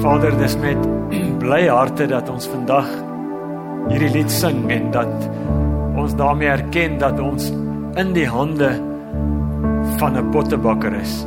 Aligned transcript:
Vader, 0.00 0.32
dis 0.38 0.54
met 0.56 0.78
bly 1.42 1.66
harte 1.68 2.06
dat 2.08 2.28
ons 2.32 2.46
vandag 2.48 2.88
hierdie 3.90 4.08
lied 4.14 4.32
sing 4.32 4.62
en 4.72 4.86
dat 4.94 5.26
ons 6.00 6.14
daarmee 6.16 6.48
erken 6.48 6.96
dat 7.02 7.20
ons 7.20 7.50
in 8.00 8.14
die 8.16 8.24
hande 8.28 8.70
van 10.00 10.16
'n 10.16 10.30
pottebakker 10.32 10.96
is. 10.96 11.26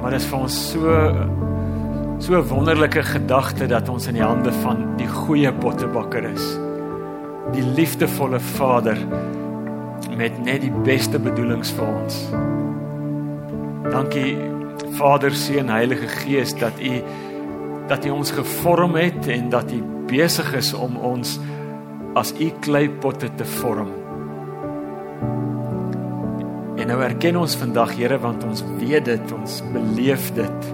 Maar 0.00 0.10
dit 0.10 0.20
is 0.20 0.26
vir 0.26 0.38
ons 0.38 0.58
so 0.72 1.14
so 2.18 2.42
wonderlike 2.50 3.02
gedagte 3.02 3.66
dat 3.66 3.88
ons 3.88 4.06
in 4.10 4.18
die 4.18 4.26
hande 4.26 4.52
van 4.66 4.96
die 4.98 5.08
goeie 5.08 5.52
pottebakker 5.52 6.24
is. 6.34 6.58
Die 7.54 7.62
liefdevolle 7.62 8.40
Vader 8.40 8.98
met 10.16 10.44
net 10.44 10.60
die 10.66 10.74
beste 10.82 11.18
bedoelings 11.18 11.70
vir 11.70 11.86
ons. 11.86 12.26
Dankie 13.90 14.38
Vader, 14.98 15.30
Seun, 15.30 15.68
Heilige 15.68 16.08
Gees 16.08 16.54
dat 16.58 16.72
U 16.82 17.02
dat 17.90 18.06
U 18.06 18.14
ons 18.14 18.30
gevorm 18.34 18.94
het 19.00 19.26
en 19.32 19.50
dat 19.52 19.72
U 19.72 19.80
besig 20.10 20.52
is 20.58 20.72
om 20.74 20.96
ons 20.96 21.38
as 22.18 22.34
U 22.40 22.50
kleipotte 22.60 23.30
te 23.36 23.46
vorm. 23.58 23.90
En 26.82 26.88
nou 26.90 26.98
erken 27.04 27.38
ons 27.38 27.56
vandag, 27.56 27.94
Here, 27.94 28.18
want 28.18 28.44
ons 28.44 28.64
weet 28.80 29.06
dit, 29.06 29.34
ons 29.36 29.58
beleef 29.74 30.32
dit. 30.34 30.70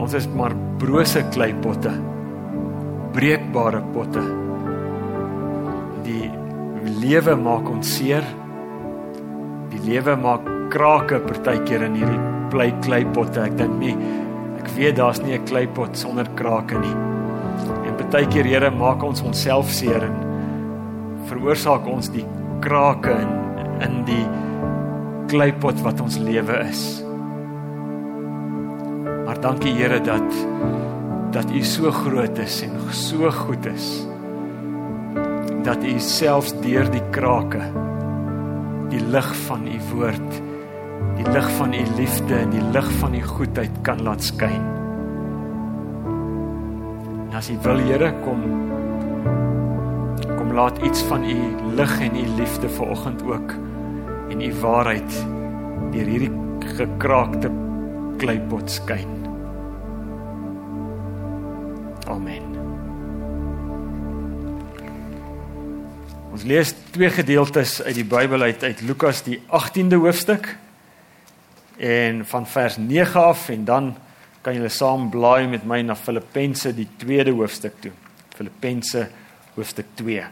Ons 0.00 0.14
is 0.16 0.28
maar 0.32 0.54
brose 0.80 1.22
kleipotte. 1.34 1.92
Breekbare 3.16 3.82
potte. 3.92 4.22
Die 6.06 6.30
lewe 7.02 7.34
maak 7.40 7.68
ons 7.72 7.96
seer. 7.98 8.24
Die 9.72 9.82
lewe 9.84 10.16
maak 10.20 10.46
krake 10.72 11.20
partykeer 11.26 11.88
in 11.88 11.98
hierdie 11.98 12.22
klei 12.52 12.70
kleipotte. 12.84 13.42
Ek 13.48 13.58
dink 13.58 13.76
nie 13.82 13.96
ek 14.66 14.72
weet 14.74 14.96
daar's 14.98 15.22
nie 15.22 15.38
'n 15.38 15.46
kleipot 15.46 15.96
sonder 15.96 16.26
krake 16.34 16.78
nie. 16.78 16.96
En 17.86 17.94
partykeer 17.94 18.44
Here 18.44 18.70
maak 18.70 19.02
ons 19.02 19.22
onsself 19.22 19.70
seer 19.70 20.02
en 20.02 20.16
veroorsaak 21.28 21.86
ons 21.86 22.08
die 22.10 22.26
krake 22.60 23.14
in 23.14 23.32
in 23.80 24.04
die 24.04 24.26
kleipot 25.28 25.82
wat 25.84 26.00
ons 26.00 26.18
lewe 26.18 26.58
is. 26.68 27.02
Maar 29.26 29.40
dankie 29.40 29.74
Here 29.74 30.00
dat 30.00 30.30
dat 31.30 31.50
U 31.50 31.62
so 31.62 31.90
groot 31.90 32.38
is 32.38 32.62
en 32.62 32.70
so 32.90 33.30
goed 33.30 33.66
is. 33.66 34.06
Dat 35.62 35.84
U 35.84 35.98
selfs 35.98 36.52
deur 36.60 36.90
die 36.90 37.06
krake 37.10 37.62
die 38.90 39.00
lig 39.00 39.36
van 39.46 39.66
U 39.66 39.78
woord 39.94 40.42
die 41.16 41.28
lig 41.32 41.50
van 41.56 41.74
u 41.74 41.82
liefde 41.96 42.34
en 42.34 42.50
die 42.50 42.62
lig 42.72 42.88
van 43.00 43.14
u 43.14 43.22
goedheid 43.22 43.80
kan 43.82 44.02
laat 44.02 44.22
skyn. 44.24 44.64
En 47.28 47.36
as 47.36 47.50
u 47.50 47.56
wil 47.62 47.80
Here 47.88 48.12
kom 48.24 48.42
kom 50.36 50.52
laat 50.52 50.78
iets 50.84 51.02
van 51.08 51.24
u 51.24 51.36
lig 51.76 52.00
en 52.00 52.16
u 52.16 52.26
liefde 52.36 52.68
vanoggend 52.68 53.22
ook 53.22 53.54
en 54.28 54.40
u 54.40 54.52
waarheid 54.60 55.24
deur 55.92 56.06
hierdie 56.06 56.32
gekraakte 56.76 57.50
kleipot 58.18 58.70
skyn. 58.70 59.12
Amen. 62.06 62.54
Ons 66.32 66.44
lees 66.44 66.74
twee 66.92 67.10
gedeeltes 67.10 67.80
uit 67.82 67.96
die 67.96 68.04
Bybel 68.04 68.44
uit 68.46 68.62
uit 68.62 68.80
Lukas 68.84 69.22
die 69.24 69.40
18de 69.48 69.96
hoofstuk 69.96 70.56
en 71.76 72.26
van 72.26 72.46
vers 72.46 72.76
9 72.76 73.20
af 73.20 73.48
en 73.48 73.64
dan 73.64 73.96
kan 74.40 74.54
julle 74.54 74.70
saam 74.70 75.08
blaai 75.10 75.48
met 75.50 75.64
my 75.66 75.80
na 75.82 75.96
Filippense 75.98 76.70
die 76.74 76.88
tweede 76.96 77.32
hoofstuk 77.34 77.80
toe. 77.80 77.92
Filippense 78.36 79.08
hoofstuk 79.54 79.86
2. 79.94 80.22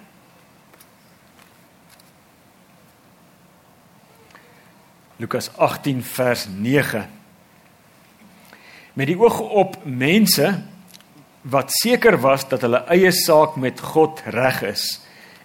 Lukas 5.17 5.51
18 5.57 6.03
vers 6.03 6.47
9. 6.49 7.05
Met 8.95 9.11
die 9.11 9.19
oog 9.19 9.41
op 9.41 9.77
mense 9.85 10.53
wat 11.43 11.75
seker 11.75 12.17
was 12.23 12.47
dat 12.49 12.63
hulle 12.65 12.85
eie 12.95 13.11
saak 13.13 13.59
met 13.61 13.81
God 13.81 14.23
reg 14.33 14.63
is 14.71 14.85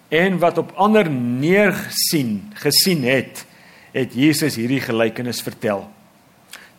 en 0.08 0.38
wat 0.38 0.58
op 0.58 0.72
ander 0.80 1.10
neersien 1.10 2.52
gesien 2.62 3.04
het 3.04 3.44
het 3.92 4.14
Jesus 4.14 4.56
hierdie 4.56 4.80
gelykenis 4.80 5.42
vertel. 5.42 5.84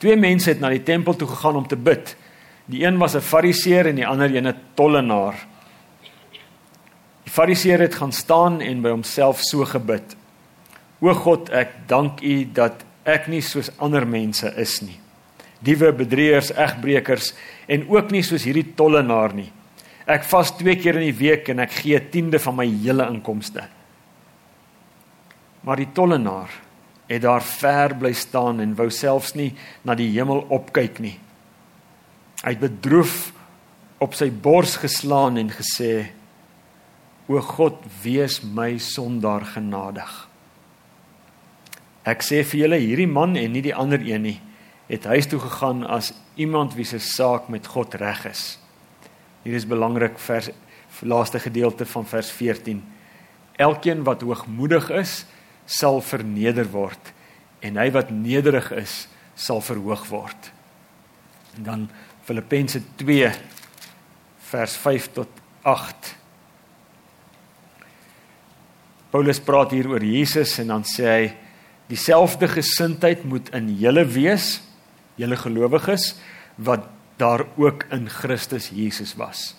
Twee 0.01 0.17
mense 0.17 0.49
het 0.49 0.61
na 0.61 0.71
die 0.73 0.83
tempel 0.83 1.15
toe 1.15 1.27
gegaan 1.29 1.59
om 1.61 1.67
te 1.67 1.77
bid. 1.77 2.15
Die 2.65 2.85
een 2.85 2.97
was 2.97 3.15
'n 3.15 3.21
Fariseer 3.21 3.87
en 3.87 3.95
die 3.95 4.07
ander 4.07 4.35
een 4.35 4.47
'n 4.47 4.57
tollenaar. 4.73 5.35
Die 7.23 7.31
Fariseer 7.31 7.79
het 7.79 7.95
gaan 7.95 8.11
staan 8.11 8.61
en 8.61 8.81
by 8.81 8.89
homself 8.89 9.39
so 9.41 9.65
gebid: 9.65 10.15
O 10.99 11.13
God, 11.13 11.49
ek 11.49 11.87
dank 11.87 12.21
U 12.21 12.47
dat 12.53 12.83
ek 13.03 13.27
nie 13.27 13.41
soos 13.41 13.71
ander 13.77 14.07
mense 14.07 14.53
is 14.57 14.81
nie. 14.81 14.99
Diewe, 15.59 15.91
bedrieërs, 15.93 16.51
egbreekers 16.51 17.33
en 17.67 17.89
ook 17.89 18.11
nie 18.11 18.23
soos 18.23 18.43
hierdie 18.43 18.73
tollenaar 18.75 19.33
nie. 19.33 19.51
Ek 20.05 20.23
vas 20.23 20.51
2 20.57 20.75
keer 20.75 20.95
in 20.95 21.13
die 21.13 21.19
week 21.19 21.49
en 21.49 21.59
ek 21.59 21.71
gee 21.71 21.95
'n 21.95 22.09
tiende 22.09 22.39
van 22.39 22.55
my 22.55 22.65
hele 22.65 23.07
inkomste. 23.07 23.63
Maar 25.61 25.77
die 25.77 25.91
tollenaar 25.93 26.49
het 27.11 27.25
daar 27.25 27.43
ver 27.43 27.95
bly 27.99 28.13
staan 28.15 28.61
en 28.63 28.75
wou 28.79 28.87
selfs 28.93 29.33
nie 29.35 29.51
na 29.83 29.97
die 29.99 30.09
hemel 30.13 30.45
opkyk 30.47 31.01
nie. 31.03 31.17
Hy 32.41 32.55
het 32.55 32.63
bedroef 32.63 33.33
op 34.01 34.15
sy 34.17 34.29
bors 34.31 34.77
geslaan 34.81 35.37
en 35.37 35.51
gesê: 35.51 36.11
O 37.27 37.39
God, 37.43 37.83
wees 38.03 38.39
my 38.41 38.77
sondaar 38.81 39.45
genadig. 39.53 40.11
Ek 42.07 42.23
sê 42.25 42.41
vir 42.47 42.63
julle, 42.63 42.79
hierdie 42.81 43.09
man 43.11 43.35
en 43.37 43.51
nie 43.53 43.61
die 43.61 43.75
ander 43.77 44.01
een 44.01 44.25
nie, 44.25 44.39
het 44.89 45.05
huis 45.05 45.29
toe 45.29 45.39
gegaan 45.39 45.83
as 45.85 46.13
iemand 46.39 46.73
wie 46.79 46.87
se 46.87 46.97
saak 46.99 47.51
met 47.53 47.67
God 47.69 47.93
reg 48.01 48.25
is. 48.31 48.57
Hier 49.43 49.53
is 49.57 49.67
belangrik 49.69 50.17
vers 50.19 50.49
laaste 51.01 51.39
gedeelte 51.39 51.85
van 51.85 52.05
vers 52.05 52.31
14. 52.31 52.81
Elkeen 53.61 54.03
wat 54.03 54.25
hoogmoedig 54.25 54.89
is, 54.97 55.21
sal 55.65 56.01
verneder 56.01 56.67
word 56.71 57.13
en 57.61 57.77
hy 57.77 57.89
wat 57.93 58.09
nederig 58.13 58.71
is 58.73 59.05
sal 59.37 59.61
verhoog 59.63 60.05
word. 60.09 60.49
En 61.57 61.67
dan 61.67 61.83
Filippense 62.25 62.81
2 63.01 63.29
vers 64.51 64.75
5 64.77 65.07
tot 65.15 65.41
8. 65.67 66.15
Paulus 69.11 69.41
praat 69.43 69.73
hier 69.75 69.89
oor 69.91 70.03
Jesus 70.03 70.57
en 70.61 70.73
dan 70.75 70.85
sê 70.87 71.07
hy 71.09 71.23
dieselfde 71.91 72.47
gesindheid 72.47 73.25
moet 73.27 73.49
in 73.57 73.67
julle 73.81 74.05
wees, 74.07 74.61
julle 75.19 75.37
gelowiges 75.37 76.13
wat 76.55 76.87
daar 77.19 77.43
ook 77.59 77.83
in 77.93 78.07
Christus 78.09 78.69
Jesus 78.73 79.13
was. 79.19 79.51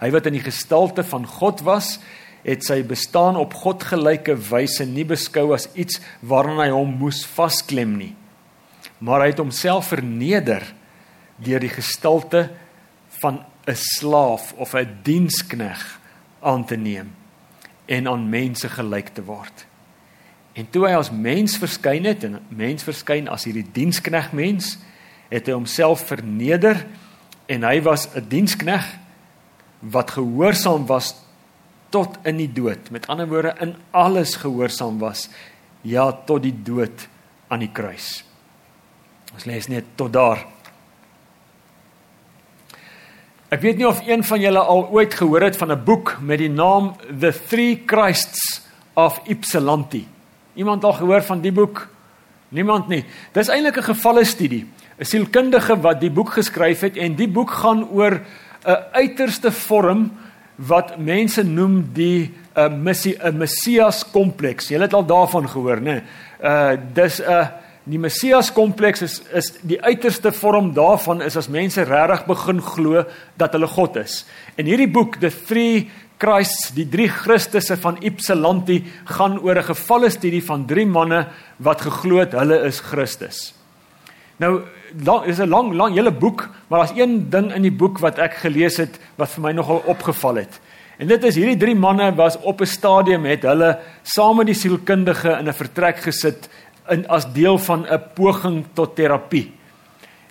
Hy 0.00 0.10
wat 0.12 0.26
in 0.28 0.36
die 0.38 0.44
gestalte 0.44 1.04
van 1.06 1.26
God 1.28 1.62
was, 1.66 1.96
het 2.46 2.62
sy 2.62 2.78
bestaan 2.86 3.36
op 3.36 3.54
God 3.58 3.82
gelyke 3.82 4.36
wyse 4.38 4.86
nie 4.86 5.04
beskou 5.04 5.50
as 5.56 5.66
iets 5.74 5.98
waaraan 6.22 6.62
hy 6.62 6.70
hom 6.70 6.92
moes 7.00 7.24
vasklem 7.26 7.96
nie. 7.98 8.12
Maar 9.02 9.24
hy 9.24 9.32
het 9.32 9.42
homself 9.42 9.90
verneder 9.90 10.62
deur 11.42 11.60
die 11.60 11.72
gestalte 11.72 12.46
van 13.18 13.42
'n 13.66 13.74
slaaf 13.74 14.52
of 14.56 14.74
'n 14.74 14.98
dienskneg 15.02 16.00
aan 16.40 16.64
te 16.64 16.76
neem 16.76 17.10
en 17.86 18.08
aan 18.08 18.30
mense 18.30 18.68
gelyk 18.68 19.08
te 19.08 19.24
word. 19.24 19.66
En 20.52 20.70
toe 20.70 20.86
hy 20.86 20.94
as 20.94 21.10
mens 21.10 21.58
verskyn 21.58 22.04
het 22.04 22.24
en 22.24 22.40
mens 22.48 22.82
verskyn 22.82 23.28
as 23.28 23.44
hierdie 23.44 23.66
dienskneg 23.72 24.32
mens, 24.32 24.78
het 25.28 25.46
hy 25.46 25.52
homself 25.52 26.06
verneder 26.06 26.86
en 27.46 27.62
hy 27.62 27.82
was 27.82 28.08
'n 28.14 28.28
dienskneg 28.28 28.86
wat 29.80 30.10
gehoorsaam 30.10 30.86
was 30.86 31.25
tot 31.96 32.18
in 32.28 32.40
die 32.42 32.50
dood. 32.52 32.90
Met 32.92 33.08
ander 33.12 33.28
woorde 33.30 33.54
in 33.64 33.74
alles 33.96 34.36
gehoorsaam 34.42 35.00
was. 35.00 35.28
Ja, 35.86 36.10
tot 36.12 36.44
die 36.44 36.54
dood 36.66 37.06
aan 37.48 37.62
die 37.64 37.72
kruis. 37.72 38.20
Ons 39.32 39.46
lees 39.48 39.70
net 39.72 39.96
tot 39.96 40.12
daar. 40.12 40.44
Ek 43.54 43.62
weet 43.62 43.78
nie 43.78 43.86
of 43.88 44.02
een 44.04 44.24
van 44.26 44.42
julle 44.42 44.60
al 44.60 44.88
ooit 44.90 45.14
gehoor 45.14 45.46
het 45.46 45.56
van 45.56 45.72
'n 45.72 45.84
boek 45.84 46.16
met 46.20 46.38
die 46.38 46.50
naam 46.50 46.96
The 47.20 47.32
Three 47.32 47.82
Christs 47.86 48.62
of 48.94 49.20
Ypsilanti. 49.24 50.06
Iemand 50.54 50.84
al 50.84 50.92
gehoor 50.92 51.22
van 51.22 51.40
die 51.40 51.52
boek? 51.52 51.88
Niemand 52.48 52.88
nie. 52.88 53.04
Dis 53.32 53.48
eintlik 53.48 53.76
'n 53.76 53.92
gevalle 53.94 54.24
studie. 54.24 54.66
'n 54.98 55.04
Sielkundige 55.04 55.80
wat 55.80 56.00
die 56.00 56.10
boek 56.10 56.32
geskryf 56.32 56.80
het 56.80 56.96
en 56.96 57.14
die 57.14 57.28
boek 57.28 57.50
gaan 57.50 57.88
oor 57.88 58.20
'n 58.64 58.84
uiterste 58.92 59.52
vorm 59.52 60.10
wat 60.56 60.98
mense 60.98 61.42
noem 61.42 61.90
die 61.92 62.32
'n 62.54 62.60
uh, 62.60 62.68
missie 62.68 63.16
'n 63.18 63.36
Messias 63.36 64.04
kompleks. 64.04 64.68
Jy 64.68 64.80
het 64.80 64.94
al 64.94 65.06
daarvan 65.06 65.48
gehoor, 65.48 65.80
né? 65.80 66.02
Uh 66.42 66.76
dis 66.94 67.20
'n 67.20 67.30
uh, 67.30 67.46
Die 67.86 68.00
Messias 68.02 68.48
kompleks 68.50 69.02
is 69.02 69.20
is 69.30 69.52
die 69.62 69.78
uiterste 69.78 70.32
vorm 70.34 70.72
daarvan 70.74 71.20
is 71.22 71.36
as 71.38 71.46
mense 71.46 71.84
regtig 71.86 72.24
begin 72.26 72.58
glo 72.60 73.04
dat 73.38 73.52
hulle 73.54 73.68
God 73.70 73.96
is. 73.96 74.24
En 74.58 74.66
hierdie 74.66 74.90
boek 74.90 75.20
The 75.22 75.30
Three 75.30 75.86
Christs, 76.18 76.72
die 76.74 76.88
drie 76.90 77.06
Christusse 77.12 77.76
van 77.78 78.00
Ypsilanti 78.02 78.80
gaan 79.04 79.38
oor 79.38 79.54
'n 79.54 79.70
gevalle 79.70 80.10
studie 80.10 80.42
van 80.42 80.66
drie 80.66 80.86
manne 80.86 81.28
wat 81.58 81.80
geglo 81.80 82.18
het 82.18 82.32
hulle 82.32 82.66
is 82.66 82.80
Christus. 82.80 83.54
Nou, 84.38 84.62
daar 85.02 85.26
is 85.26 85.38
'n 85.38 85.48
lang 85.48 85.72
lang 85.72 85.94
hele 85.94 86.10
boek, 86.12 86.48
maar 86.68 86.78
daar's 86.78 86.98
een 86.98 87.30
ding 87.30 87.52
in 87.54 87.62
die 87.62 87.72
boek 87.72 87.98
wat 87.98 88.18
ek 88.18 88.34
gelees 88.34 88.76
het 88.76 88.98
wat 89.16 89.30
vir 89.30 89.42
my 89.42 89.52
nogal 89.52 89.82
opgeval 89.86 90.34
het. 90.34 90.60
En 90.96 91.06
dit 91.06 91.24
is 91.24 91.34
hierdie 91.34 91.56
drie 91.56 91.74
manne 91.74 92.14
was 92.14 92.38
op 92.40 92.60
'n 92.60 92.66
stadium 92.66 93.24
het 93.24 93.42
hulle 93.42 93.78
saam 94.02 94.36
met 94.36 94.46
die 94.46 94.54
sielkundige 94.54 95.30
in 95.38 95.48
'n 95.48 95.52
vertrek 95.52 95.98
gesit 95.98 96.48
in 96.88 97.06
as 97.08 97.32
deel 97.32 97.58
van 97.58 97.86
'n 97.86 98.02
poging 98.14 98.64
tot 98.72 98.96
terapie. 98.96 99.52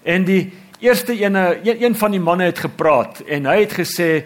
En 0.04 0.24
die 0.24 0.54
eerste 0.80 1.14
ene 1.14 1.60
een, 1.64 1.84
een 1.84 1.96
van 1.96 2.12
die 2.12 2.20
manne 2.20 2.44
het 2.44 2.60
gepraat 2.60 3.20
en 3.20 3.46
hy 3.46 3.60
het 3.60 3.74
gesê 3.74 4.26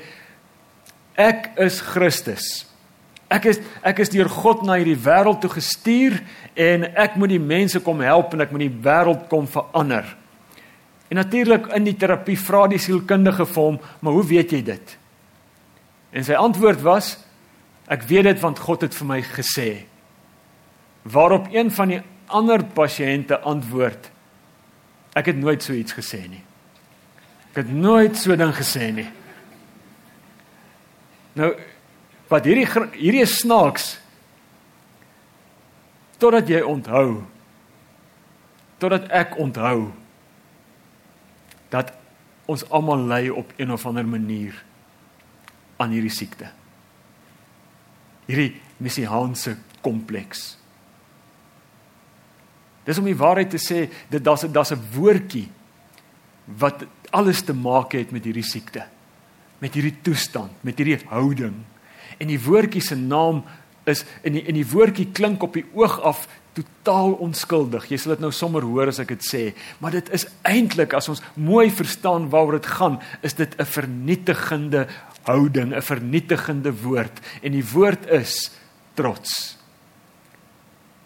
ek 1.16 1.50
is 1.56 1.82
Christus. 1.82 2.66
Ek 3.28 3.46
is 3.46 3.60
ek 3.82 4.00
is 4.00 4.10
deur 4.10 4.30
God 4.30 4.64
na 4.64 4.74
hierdie 4.74 5.04
wêreld 5.04 5.42
toe 5.42 5.50
gestuur 5.50 6.22
en 6.54 6.96
ek 6.96 7.16
moet 7.16 7.30
die 7.30 7.40
mense 7.40 7.80
kom 7.80 8.00
help 8.00 8.34
en 8.34 8.42
ek 8.42 8.52
moet 8.52 8.66
die 8.66 8.80
wêreld 8.82 9.28
kom 9.28 9.48
verander. 9.48 10.19
En 11.10 11.18
natuurlik 11.18 11.68
in 11.74 11.84
die 11.84 11.98
terapie 11.98 12.38
vra 12.38 12.68
die 12.70 12.80
sielkundige 12.82 13.46
vir 13.46 13.64
hom, 13.64 13.80
"Maar 14.00 14.14
hoe 14.14 14.26
weet 14.26 14.52
jy 14.52 14.62
dit?" 14.64 14.98
En 16.12 16.24
sy 16.24 16.34
antwoord 16.34 16.82
was, 16.82 17.18
"Ek 17.88 18.04
weet 18.04 18.24
dit 18.24 18.40
want 18.40 18.60
God 18.60 18.82
het 18.82 18.96
vir 18.96 19.08
my 19.08 19.22
gesê." 19.22 19.86
Waarop 21.04 21.48
een 21.52 21.72
van 21.72 21.88
die 21.88 22.02
ander 22.28 22.64
pasiënte 22.64 23.40
antwoord 23.40 24.12
ek 25.14 25.26
het 25.26 25.38
nooit 25.38 25.64
so 25.64 25.74
iets 25.74 25.94
gesê 25.94 26.30
nie. 26.30 26.44
Ek 27.52 27.56
het 27.64 27.72
nooit 27.74 28.18
so 28.18 28.36
ding 28.36 28.54
gesê 28.54 28.92
nie. 28.94 29.10
Nou 31.34 31.54
wat 32.30 32.46
hierdie 32.46 32.68
hierdie 32.94 33.24
is 33.26 33.40
snaaks 33.42 33.98
totdat 36.22 36.50
jy 36.52 36.62
onthou 36.62 37.24
totdat 38.78 39.10
ek 39.10 39.34
onthou 39.42 39.90
dat 41.70 41.94
ons 42.50 42.66
almal 42.74 43.06
ly 43.08 43.30
op 43.30 43.54
een 43.58 43.72
of 43.72 43.86
ander 43.86 44.08
manier 44.08 44.56
aan 45.78 45.94
hierdie 45.94 46.14
siekte. 46.14 46.50
Hierdie 48.26 48.56
messiaanse 48.78 49.56
kompleks. 49.86 50.58
Dis 52.88 52.98
om 52.98 53.06
die 53.06 53.18
waarheid 53.18 53.52
te 53.54 53.62
sê, 53.62 53.86
dit 54.10 54.24
daar's 54.24 54.44
'n 54.44 54.52
daar's 54.52 54.72
'n 54.72 54.82
woordjie 54.94 55.50
wat 56.46 56.86
alles 57.10 57.42
te 57.42 57.54
maak 57.54 57.92
het 57.92 58.12
met 58.12 58.24
hierdie 58.24 58.44
siekte. 58.44 58.86
Met 59.60 59.74
hierdie 59.74 60.02
toestand, 60.02 60.52
met 60.64 60.78
hierdie 60.78 61.00
houding. 61.06 61.54
En 62.18 62.28
die 62.28 62.40
woordjie 62.42 62.82
se 62.82 62.96
naam 62.96 63.44
is 63.84 64.06
in 64.22 64.34
die 64.34 64.44
in 64.44 64.54
die 64.54 64.68
woordjie 64.68 65.12
klink 65.12 65.44
op 65.44 65.54
die 65.54 65.66
oog 65.74 66.00
af 66.02 66.28
totaal 66.60 67.16
onskuldig. 67.24 67.88
Jy 67.90 67.98
sal 67.98 68.16
dit 68.16 68.24
nou 68.26 68.32
sommer 68.36 68.66
hoor 68.68 68.92
as 68.92 69.00
ek 69.00 69.14
dit 69.16 69.26
sê, 69.26 69.44
maar 69.80 69.96
dit 69.96 70.10
is 70.16 70.28
eintlik 70.44 70.94
as 70.94 71.10
ons 71.10 71.24
mooi 71.36 71.70
verstaan 71.72 72.28
waaroor 72.30 72.60
dit 72.60 72.72
gaan, 72.80 73.00
is 73.24 73.34
dit 73.34 73.56
'n 73.60 73.66
vernietigende 73.66 74.88
houding, 75.24 75.74
'n 75.74 75.82
vernietigende 75.82 76.74
woord 76.84 77.20
en 77.42 77.52
die 77.52 77.66
woord 77.66 78.08
is 78.08 78.52
trots 78.96 79.60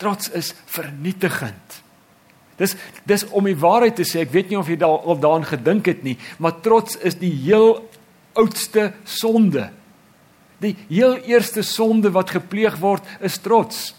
trots 0.03 0.31
is 0.35 0.51
vernietigend. 0.65 1.79
Dis 2.59 2.75
dis 3.09 3.25
om 3.33 3.47
die 3.49 3.57
waarheid 3.57 3.97
te 3.97 4.05
sê, 4.07 4.23
ek 4.23 4.33
weet 4.33 4.51
nie 4.51 4.59
of 4.59 4.69
jy 4.69 4.77
daar 4.79 5.01
al 5.01 5.19
daaraan 5.21 5.47
gedink 5.47 5.89
het 5.89 6.03
nie, 6.05 6.17
maar 6.37 6.59
trots 6.65 6.99
is 7.01 7.17
die 7.21 7.31
heel 7.45 7.79
oudste 8.37 8.91
sonde. 9.09 9.69
Die 10.63 10.75
heel 10.89 11.17
eerste 11.27 11.63
sonde 11.65 12.13
wat 12.13 12.35
gepleeg 12.35 12.77
word 12.81 13.07
is 13.25 13.39
trots. 13.43 13.91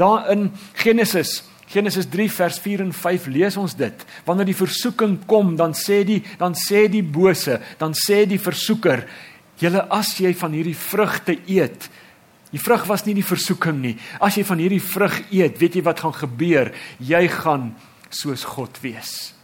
Daar 0.00 0.30
in 0.32 0.50
Genesis 0.80 1.42
Genesis 1.70 2.08
3 2.10 2.26
vers 2.34 2.56
4 2.58 2.80
en 2.82 2.88
5 2.90 3.26
lees 3.30 3.54
ons 3.60 3.76
dit. 3.78 4.00
Wanneer 4.26 4.48
die 4.48 4.58
versoeking 4.58 5.20
kom, 5.30 5.52
dan 5.54 5.70
sê 5.78 6.00
die 6.02 6.18
dan 6.40 6.56
sê 6.58 6.88
die 6.90 7.04
bose, 7.06 7.60
dan 7.78 7.94
sê 7.94 8.24
die 8.26 8.40
versoeker, 8.42 9.04
"Julle 9.62 9.86
as 9.88 10.18
jy 10.18 10.34
van 10.34 10.50
hierdie 10.52 10.74
vrugte 10.74 11.38
eet, 11.46 11.86
Die 12.50 12.58
vrug 12.58 12.86
was 12.90 13.04
nie 13.06 13.14
die 13.14 13.26
versoeking 13.26 13.78
nie. 13.82 13.96
As 14.20 14.34
jy 14.34 14.42
van 14.46 14.58
hierdie 14.58 14.82
vrug 14.82 15.20
eet, 15.30 15.58
weet 15.60 15.78
jy 15.78 15.82
wat 15.86 16.02
gaan 16.02 16.16
gebeur? 16.16 16.72
Jy 16.98 17.28
gaan 17.28 17.76
soos 18.10 18.42
God 18.56 18.80
wees. 18.82 19.34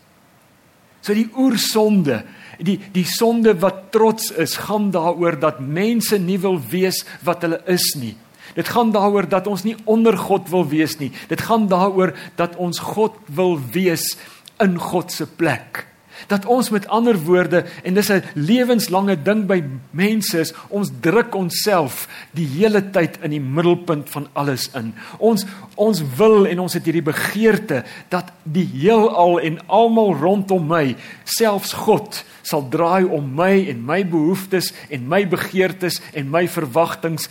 So 1.06 1.14
die 1.14 1.28
oorsonde, 1.38 2.24
die 2.58 2.80
die 2.90 3.06
sonde 3.06 3.54
wat 3.62 3.92
trots 3.94 4.32
is, 4.34 4.56
gaan 4.58 4.90
daaroor 4.90 5.38
dat 5.38 5.60
mense 5.62 6.18
nie 6.18 6.38
wil 6.42 6.58
wees 6.58 7.04
wat 7.22 7.46
hulle 7.46 7.60
is 7.70 7.92
nie. 8.00 8.16
Dit 8.56 8.68
gaan 8.72 8.90
daaroor 8.94 9.28
dat 9.28 9.46
ons 9.46 9.66
nie 9.66 9.76
onder 9.84 10.16
God 10.16 10.48
wil 10.48 10.64
wees 10.68 10.96
nie. 10.98 11.12
Dit 11.28 11.44
gaan 11.44 11.68
daaroor 11.68 12.14
dat 12.40 12.56
ons 12.56 12.80
God 12.80 13.18
wil 13.28 13.60
wees 13.72 14.16
in 14.64 14.78
God 14.80 15.12
se 15.12 15.26
plek. 15.28 15.84
Dat 16.32 16.46
ons 16.48 16.70
met 16.72 16.86
ander 16.88 17.18
woorde 17.20 17.64
en 17.84 17.94
dis 17.94 18.08
'n 18.10 18.24
lewenslange 18.34 19.22
ding 19.22 19.46
by 19.46 19.62
mense 19.90 20.38
is 20.38 20.54
ons 20.68 20.90
druk 21.00 21.34
onsself 21.34 22.08
die 22.32 22.46
hele 22.46 22.90
tyd 22.90 23.18
in 23.22 23.30
die 23.30 23.40
middelpunt 23.40 24.10
van 24.10 24.28
alles 24.32 24.70
in. 24.74 24.94
Ons 25.18 25.44
ons 25.74 26.02
wil 26.16 26.46
en 26.46 26.60
ons 26.60 26.72
het 26.72 26.84
hierdie 26.84 27.02
begeerte 27.02 27.84
dat 28.08 28.32
die 28.42 28.68
heelal 28.72 29.40
en 29.40 29.66
almal 29.66 30.14
rondom 30.14 30.66
my, 30.66 30.96
selfs 31.24 31.72
God, 31.72 32.24
sal 32.42 32.68
draai 32.70 33.04
om 33.04 33.34
my 33.34 33.68
en 33.68 33.84
my 33.84 34.04
behoeftes 34.06 34.72
en 34.88 35.08
my 35.08 35.28
begeertes 35.28 36.00
en 36.14 36.30
my 36.30 36.48
verwagtinge. 36.48 37.28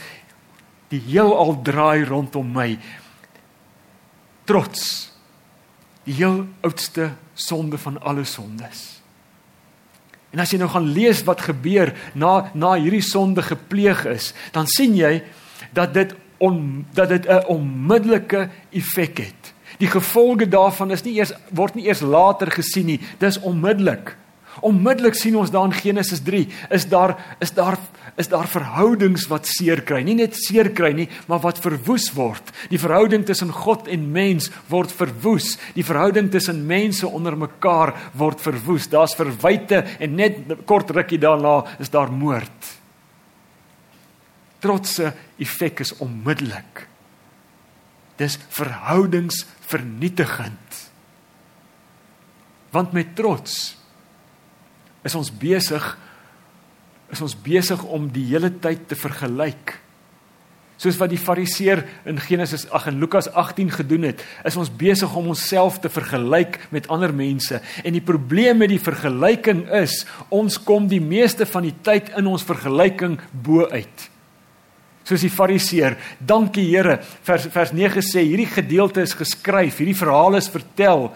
Die 0.95 1.03
heelal 1.11 1.57
draai 1.65 2.05
rondom 2.07 2.47
my. 2.55 2.69
Trots 4.47 5.11
die 6.05 6.13
heel 6.19 6.43
oudste 6.63 7.15
sonde 7.33 7.79
van 7.81 7.97
alle 8.05 8.23
sondes. 8.29 9.01
En 10.31 10.43
as 10.43 10.51
jy 10.53 10.59
nou 10.61 10.69
gaan 10.69 10.87
lees 10.93 11.23
wat 11.27 11.45
gebeur 11.47 11.93
na 12.13 12.51
na 12.53 12.75
hierdie 12.75 13.03
sonde 13.03 13.43
gepleeg 13.43 14.03
is, 14.11 14.33
dan 14.53 14.69
sien 14.69 14.95
jy 14.95 15.17
dat 15.75 15.95
dit 15.95 16.13
on, 16.43 16.85
dat 16.93 17.09
dit 17.09 17.25
'n 17.25 17.47
onmiddellike 17.47 18.49
effek 18.71 19.17
het. 19.17 19.53
Die 19.79 19.87
gevolge 19.87 20.47
daarvan 20.47 20.91
is 20.91 21.03
nie 21.03 21.15
eers 21.15 21.33
word 21.49 21.75
nie 21.75 21.87
eers 21.87 22.01
later 22.01 22.51
gesien 22.51 22.85
nie, 22.85 22.99
dis 23.19 23.39
onmiddellik. 23.39 24.15
Onmiddellik 24.61 25.15
sien 25.15 25.35
ons 25.35 25.51
daar 25.51 25.65
in 25.65 25.73
Genesis 25.73 26.21
3 26.23 26.47
is 26.69 26.87
daar 26.87 27.35
is 27.39 27.51
daar 27.51 27.77
is 28.15 28.29
daar 28.31 28.47
verhoudings 28.47 29.25
wat 29.27 29.43
seer 29.49 29.81
kry. 29.83 29.99
Nie 30.07 30.15
net 30.15 30.37
seer 30.39 30.69
kry 30.75 30.93
nie, 30.95 31.09
maar 31.27 31.39
wat 31.43 31.59
verwoes 31.63 32.13
word. 32.15 32.51
Die 32.71 32.79
verhouding 32.79 33.25
tussen 33.27 33.51
God 33.51 33.87
en 33.91 34.11
mens 34.15 34.47
word 34.71 34.91
verwoes. 34.95 35.57
Die 35.75 35.83
verhouding 35.83 36.31
tussen 36.31 36.63
mense 36.67 37.07
onder 37.07 37.37
mekaar 37.37 38.11
word 38.15 38.41
verwoes. 38.43 38.87
Daar's 38.91 39.15
verwyte 39.19 39.85
en 39.99 40.15
net 40.15 40.37
kort 40.69 40.89
rukkie 40.95 41.19
daarna 41.19 41.65
is 41.83 41.89
daar 41.91 42.11
moord. 42.11 42.73
Trotse 44.63 45.13
effek 45.41 45.79
is 45.83 45.97
onmiddellik. 45.99 46.87
Dis 48.15 48.39
verhoudingsvernietigend. 48.55 50.89
Want 52.71 52.91
met 52.95 53.15
trots 53.15 53.77
is 55.05 55.15
ons 55.15 55.31
besig 55.35 55.97
is 57.13 57.21
ons 57.21 57.35
besig 57.37 57.81
om 57.83 58.07
die 58.11 58.25
hele 58.31 58.51
tyd 58.61 58.87
te 58.89 58.97
vergelyk. 58.97 59.75
Soos 60.81 60.97
wat 60.99 61.13
die 61.13 61.19
Fariseer 61.19 61.85
in 62.09 62.17
Genesis 62.19 62.65
ag 62.75 62.89
en 62.89 62.97
Lukas 62.99 63.29
18 63.31 63.69
gedoen 63.77 64.09
het, 64.09 64.23
is 64.43 64.57
ons 64.59 64.71
besig 64.71 65.13
om 65.15 65.29
onsself 65.31 65.77
te 65.79 65.91
vergelyk 65.91 66.59
met 66.75 66.89
ander 66.91 67.13
mense. 67.15 67.61
En 67.83 67.95
die 67.95 68.03
probleem 68.03 68.59
met 68.59 68.73
die 68.73 68.81
vergelyking 68.81 69.63
is, 69.79 70.01
ons 70.35 70.59
kom 70.59 70.89
die 70.91 70.99
meeste 70.99 71.47
van 71.47 71.69
die 71.69 71.75
tyd 71.85 72.11
in 72.19 72.27
ons 72.27 72.43
vergelyking 72.43 73.15
bo 73.31 73.69
uit. 73.71 74.09
Soos 75.05 75.21
die 75.21 75.31
Fariseer, 75.31 75.95
dankie 76.19 76.65
Here, 76.65 76.97
vers 77.23 77.45
vers 77.53 77.71
9 77.77 78.03
sê 78.03 78.25
hierdie 78.25 78.49
gedeelte 78.49 79.05
is 79.05 79.13
geskryf, 79.15 79.77
hierdie 79.79 79.95
verhaal 79.95 80.35
is 80.41 80.49
vertel 80.51 81.11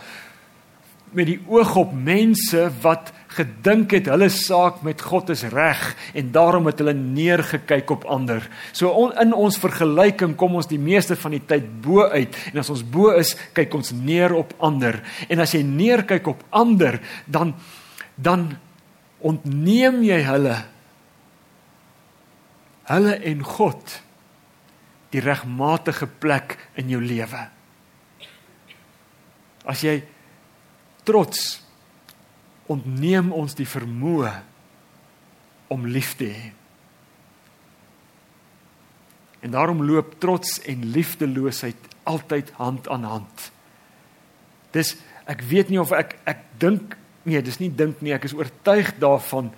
met 1.15 1.25
die 1.29 1.39
oog 1.49 1.75
op 1.79 1.93
mense 1.93 2.67
wat 2.83 3.11
gedink 3.33 3.93
het 3.93 4.09
hulle 4.09 4.27
saak 4.33 4.81
met 4.85 5.01
God 5.05 5.29
is 5.33 5.43
reg 5.53 5.81
en 6.17 6.31
daarom 6.33 6.67
het 6.69 6.81
hulle 6.81 6.95
neergekyk 6.97 7.91
op 7.93 8.07
ander. 8.09 8.45
So 8.73 8.89
on, 8.89 9.13
in 9.21 9.33
ons 9.33 9.59
vergelyking 9.61 10.35
kom 10.39 10.57
ons 10.59 10.69
die 10.69 10.81
meeste 10.81 11.17
van 11.19 11.37
die 11.37 11.43
tyd 11.49 11.67
bo 11.83 12.05
uit 12.09 12.35
en 12.51 12.61
as 12.61 12.71
ons 12.73 12.83
bo 12.83 13.13
is, 13.17 13.35
kyk 13.57 13.77
ons 13.77 13.93
neer 13.95 14.33
op 14.37 14.53
ander. 14.65 14.99
En 15.29 15.41
as 15.41 15.53
jy 15.57 15.63
neerkyk 15.65 16.29
op 16.33 16.43
ander, 16.49 16.99
dan 17.25 17.55
dan 18.19 18.49
ontneem 19.23 20.01
jy 20.03 20.17
hulle 20.27 20.57
hulle 22.89 23.15
en 23.29 23.43
God 23.45 23.93
die 25.13 25.21
regmatige 25.23 26.07
plek 26.19 26.57
in 26.79 26.89
jou 26.91 26.99
lewe. 27.01 27.45
As 29.69 29.83
jy 29.85 29.99
trots 31.07 31.59
ontneem 32.69 33.31
ons 33.33 33.55
die 33.57 33.67
vermoë 33.67 34.33
om 35.73 35.85
lief 35.89 36.15
te 36.19 36.29
hê. 36.29 36.47
En 39.45 39.53
daarom 39.55 39.83
loop 39.85 40.17
trots 40.19 40.59
en 40.67 40.89
liefdeloosheid 40.93 41.87
altyd 42.09 42.51
hand 42.59 42.89
aan 42.89 43.05
hand. 43.07 43.51
Dis 44.75 44.97
ek 45.29 45.43
weet 45.49 45.69
nie 45.69 45.79
of 45.81 45.93
ek 45.95 46.17
ek 46.29 46.43
dink 46.61 46.97
nee, 47.29 47.41
dis 47.45 47.59
nie 47.61 47.69
dink 47.69 48.01
nie, 48.01 48.13
ek 48.15 48.25
is 48.29 48.35
oortuig 48.37 48.91
daarvan 49.01 49.51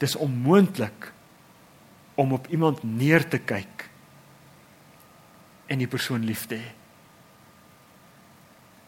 dis 0.00 0.16
onmoontlik 0.20 1.10
om 2.20 2.34
op 2.36 2.48
iemand 2.52 2.82
neer 2.84 3.24
te 3.28 3.40
kyk 3.40 3.86
en 5.66 5.80
die 5.82 5.90
persoon 5.90 6.24
lief 6.26 6.46
te 6.46 6.58
hê. 6.60 6.72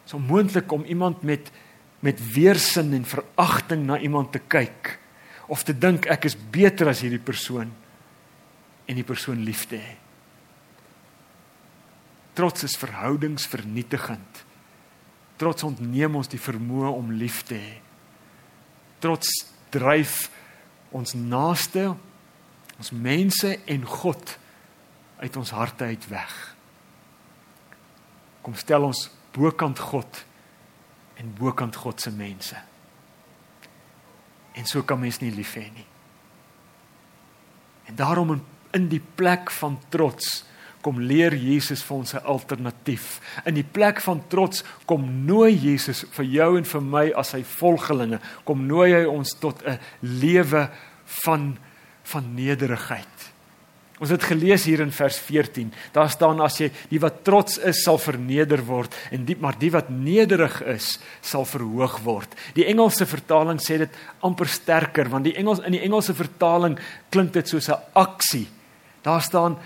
Dit 0.05 0.13
is 0.13 0.17
onmoontlik 0.17 0.73
om 0.73 0.87
iemand 0.89 1.25
met 1.27 1.51
met 2.05 2.21
weerstand 2.33 2.95
en 2.95 3.07
veragting 3.09 3.87
na 3.87 3.99
iemand 3.99 4.33
te 4.33 4.39
kyk 4.39 4.97
of 5.49 5.65
te 5.67 5.75
dink 5.75 6.07
ek 6.07 6.29
is 6.29 6.37
beter 6.37 6.91
as 6.93 7.03
hierdie 7.03 7.23
persoon 7.23 7.73
en 8.89 8.97
die 8.97 9.07
persoon 9.07 9.41
lief 9.45 9.67
te 9.69 9.81
hê. 9.81 9.95
Trots 12.39 12.63
is 12.69 12.77
verhoudingsvernietigend. 12.79 14.45
Trots 15.41 15.67
ontneem 15.67 16.15
ons 16.21 16.31
die 16.31 16.41
vermoë 16.41 16.93
om 16.95 17.11
lief 17.19 17.43
te 17.49 17.59
hê. 17.59 17.75
Trots 19.03 19.33
dryf 19.75 20.29
ons 20.95 21.15
naaste, 21.19 21.91
ons 22.79 22.93
mense 22.95 23.51
en 23.59 23.85
God 23.85 24.37
uit 25.19 25.37
ons 25.37 25.51
harte 25.51 25.91
uit 25.91 26.07
weg. 26.13 26.37
Kom 28.47 28.55
stel 28.59 28.87
ons 28.87 29.09
bokant 29.35 29.79
God 29.91 30.23
en 31.19 31.35
bokant 31.39 31.77
God 31.77 32.01
se 32.01 32.11
mense. 32.11 32.57
En 34.55 34.67
so 34.67 34.83
kan 34.83 35.01
mens 35.01 35.21
nie 35.23 35.33
lief 35.35 35.55
hê 35.59 35.67
nie. 35.75 35.87
En 37.89 37.97
daarom 37.99 38.37
in, 38.37 38.45
in 38.77 38.89
die 38.89 39.03
plek 39.03 39.51
van 39.51 39.79
trots 39.91 40.45
kom 40.85 41.01
leer 41.03 41.35
Jesus 41.35 41.83
vir 41.83 41.97
ons 41.97 42.15
'n 42.15 42.25
alternatief. 42.25 43.21
In 43.45 43.55
die 43.55 43.67
plek 43.67 44.01
van 44.01 44.23
trots 44.29 44.65
kom 44.87 45.27
nooi 45.27 45.53
Jesus 45.55 46.05
vir 46.11 46.25
jou 46.25 46.59
en 46.59 46.65
vir 46.65 46.81
my 46.81 47.13
as 47.17 47.31
sy 47.35 47.43
volgelinge, 47.43 48.21
kom 48.45 48.67
nooi 48.67 48.93
hy 48.93 49.05
ons 49.05 49.35
tot 49.41 49.63
'n 49.67 49.79
lewe 50.01 50.71
van 51.25 51.59
van 52.03 52.35
nederigheid. 52.35 53.33
Ons 53.99 54.13
het 54.15 54.23
gelees 54.31 54.65
hier 54.69 54.81
in 54.85 54.93
vers 54.95 55.17
14. 55.27 55.73
Daar 55.95 56.11
staan 56.11 56.41
as 56.45 56.61
jy 56.63 56.69
die 56.91 57.01
wat 57.03 57.25
trots 57.27 57.59
is 57.59 57.83
sal 57.83 57.99
verneder 57.99 58.63
word 58.67 58.95
en 59.15 59.25
die 59.27 59.37
maar 59.41 59.59
die 59.59 59.73
wat 59.75 59.91
nederig 59.91 60.61
is 60.71 60.93
sal 61.21 61.47
verhoog 61.49 61.99
word. 62.05 62.37
Die 62.55 62.69
Engelse 62.71 63.09
vertaling 63.11 63.59
sê 63.63 63.81
dit 63.83 63.99
amper 64.27 64.51
sterker 64.51 65.11
want 65.11 65.27
die 65.27 65.35
Engels 65.39 65.65
in 65.67 65.75
die 65.75 65.83
Engelse 65.83 66.15
vertaling 66.15 66.79
klink 67.11 67.35
dit 67.35 67.49
soos 67.49 67.69
'n 67.69 67.83
aksie. 67.95 68.47
Daar 69.03 69.23
staan 69.23 69.59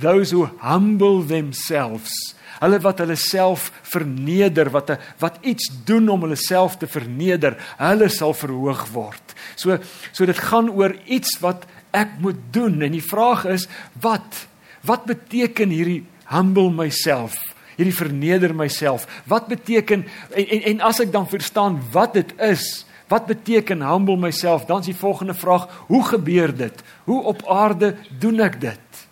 those 0.00 0.34
who 0.34 0.50
humble 0.60 1.24
themselves. 1.26 2.12
Hulle 2.60 2.78
wat 2.80 3.00
hulle 3.02 3.16
self 3.16 3.70
verneder, 3.82 4.70
wat 4.70 4.90
'n 4.90 4.98
wat 5.18 5.38
iets 5.42 5.68
doen 5.84 6.08
om 6.08 6.22
hulle 6.22 6.36
self 6.36 6.78
te 6.78 6.86
verneder, 6.86 7.56
hulle 7.76 8.08
sal 8.08 8.32
verhoog 8.32 8.86
word. 8.92 9.34
So 9.56 9.78
so 10.12 10.24
dit 10.26 10.38
gaan 10.38 10.70
oor 10.70 10.96
iets 11.04 11.38
wat 11.40 11.66
ek 11.96 12.18
moet 12.20 12.38
doen. 12.54 12.82
En 12.84 12.94
die 12.94 13.04
vraag 13.04 13.46
is 13.50 13.66
wat? 14.04 14.46
Wat 14.86 15.06
beteken 15.08 15.72
hierdie 15.72 16.02
humble 16.30 16.70
myself? 16.74 17.38
Hierdie 17.76 17.94
verneder 17.96 18.54
myself? 18.56 19.06
Wat 19.28 19.48
beteken 19.50 20.04
en, 20.30 20.44
en 20.46 20.62
en 20.72 20.84
as 20.88 21.00
ek 21.04 21.12
dan 21.14 21.28
verstaan 21.28 21.80
wat 21.92 22.16
dit 22.16 22.36
is 22.44 22.84
wat 23.06 23.28
beteken 23.28 23.84
humble 23.86 24.16
myself 24.18 24.64
dan 24.66 24.82
is 24.82 24.90
die 24.90 24.98
volgende 24.98 25.34
vraag 25.34 25.68
hoe 25.86 26.02
gebeur 26.04 26.54
dit? 26.56 26.82
Hoe 27.04 27.22
op 27.22 27.44
aarde 27.46 27.94
doen 28.18 28.40
ek 28.42 28.60
dit? 28.60 29.04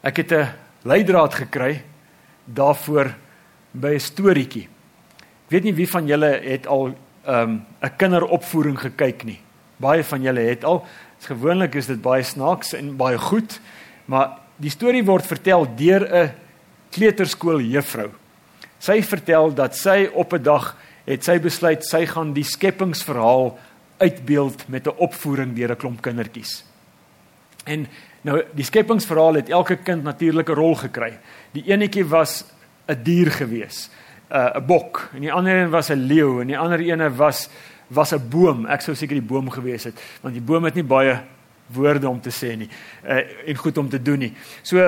Ek 0.00 0.16
het 0.16 0.32
'n 0.32 0.52
leidraad 0.84 1.34
gekry 1.34 1.82
daarvoor 2.44 3.14
by 3.72 3.94
'n 3.94 4.00
storieetjie 4.00 4.68
weet 5.48 5.64
nie 5.64 5.74
wie 5.74 5.88
van 5.88 6.06
julle 6.06 6.40
het 6.42 6.66
al 6.66 6.88
'n 6.88 6.96
um, 7.26 7.66
'n 7.82 7.96
kinderopvoering 7.96 8.78
gekyk 8.78 9.24
nie 9.24 9.43
baie 9.76 10.04
van 10.04 10.22
julle 10.22 10.40
het 10.40 10.64
al. 10.64 10.86
Gewoonlik 11.24 11.74
is 11.74 11.86
dit 11.86 12.02
baie 12.02 12.22
snaaks 12.22 12.72
en 12.72 12.96
baie 12.96 13.18
goed, 13.18 13.60
maar 14.06 14.38
die 14.56 14.70
storie 14.70 15.04
word 15.04 15.26
vertel 15.26 15.66
deur 15.76 16.04
'n 16.04 16.32
kleuterskool 16.90 17.60
juffrou. 17.60 18.10
Sy 18.78 19.02
vertel 19.02 19.54
dat 19.54 19.76
sy 19.76 20.10
op 20.12 20.32
'n 20.32 20.42
dag 20.42 20.76
het 21.06 21.24
sy 21.24 21.38
besluit 21.38 21.84
sy 21.84 22.06
gaan 22.06 22.32
die 22.32 22.44
skepingsverhaal 22.44 23.58
uitbeeld 23.98 24.68
met 24.68 24.86
'n 24.86 24.98
opvoering 24.98 25.54
deur 25.56 25.70
'n 25.70 25.76
klomp 25.76 26.00
kindertjies. 26.02 26.64
En 27.64 27.86
nou 28.22 28.42
die 28.54 28.64
skepingsverhaal 28.64 29.34
het 29.34 29.48
elke 29.48 29.76
kind 29.76 30.02
natuurlik 30.02 30.48
'n 30.48 30.54
rol 30.54 30.74
gekry. 30.74 31.18
Die 31.52 31.64
enetjie 31.66 32.04
was 32.04 32.44
'n 32.88 33.02
dier 33.02 33.30
gewees, 33.30 33.90
'n 34.30 34.66
bok, 34.66 35.10
en 35.14 35.20
die 35.20 35.32
ander 35.32 35.56
een 35.56 35.70
was 35.70 35.90
'n 35.90 36.06
leeu 36.06 36.40
en 36.40 36.46
die 36.46 36.58
ander 36.58 36.80
ene 36.80 37.10
was 37.10 37.48
was 37.88 38.12
'n 38.12 38.28
boom. 38.28 38.66
Ek 38.66 38.80
sou 38.80 38.94
seker 38.94 39.14
die 39.14 39.28
boom 39.28 39.50
gewees 39.50 39.84
het 39.84 40.00
want 40.22 40.34
die 40.34 40.42
boom 40.42 40.64
het 40.64 40.74
nie 40.74 40.84
baie 40.84 41.20
woorde 41.66 42.08
om 42.08 42.20
te 42.20 42.30
sê 42.30 42.56
nie 42.56 42.68
uh, 43.04 43.48
en 43.48 43.56
goed 43.56 43.78
om 43.78 43.88
te 43.88 44.02
doen 44.02 44.18
nie. 44.18 44.32
So 44.62 44.78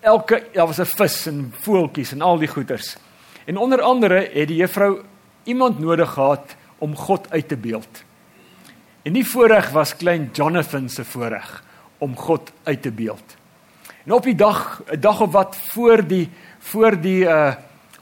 elke 0.00 0.42
daar 0.52 0.66
was 0.66 0.80
'n 0.80 0.84
vis 0.86 1.26
en 1.26 1.52
voeltjies 1.60 2.12
en 2.12 2.20
al 2.22 2.38
die 2.38 2.48
goeters. 2.48 2.96
En 3.44 3.56
onder 3.56 3.80
andere 3.80 4.30
het 4.32 4.48
die 4.48 4.56
juffrou 4.56 5.02
iemand 5.44 5.78
nodig 5.78 6.10
gehad 6.10 6.56
om 6.78 6.96
God 6.96 7.30
uit 7.30 7.48
te 7.48 7.56
beeld. 7.56 8.04
En 9.02 9.12
die 9.12 9.26
voorreg 9.26 9.70
was 9.70 9.96
klein 9.96 10.30
Jonathan 10.32 10.88
se 10.88 11.04
voorreg 11.04 11.64
om 11.98 12.16
God 12.16 12.52
uit 12.62 12.82
te 12.82 12.90
beeld. 12.90 13.36
En 14.04 14.12
op 14.12 14.22
die 14.22 14.34
dag, 14.34 14.82
'n 14.92 15.00
dag 15.00 15.20
of 15.20 15.32
wat 15.32 15.56
voor 15.56 16.06
die 16.06 16.30
voor 16.58 17.00
die 17.00 17.24
uh 17.24 17.54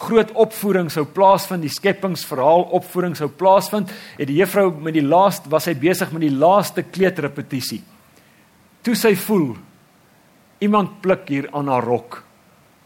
groot 0.03 0.33
opvoering 0.39 0.91
sou 0.91 1.05
plaasvind, 1.07 1.63
die 1.65 1.73
skepingsverhaal 1.73 2.67
opvoering 2.79 3.15
sou 3.19 3.29
plaasvind, 3.31 3.93
het 4.19 4.29
die 4.29 4.41
juffrou 4.41 4.69
met 4.75 4.97
die 4.97 5.05
laaste 5.05 5.51
was 5.53 5.69
hy 5.71 5.77
besig 5.79 6.13
met 6.15 6.25
die 6.25 6.35
laaste 6.35 6.85
kleuterrepetisie. 6.85 7.83
Toe 8.83 8.97
sy 8.99 9.15
voel 9.19 9.55
iemand 10.63 11.01
pluk 11.03 11.29
hier 11.31 11.49
aan 11.55 11.71
haar 11.71 11.87
rok. 11.87 12.23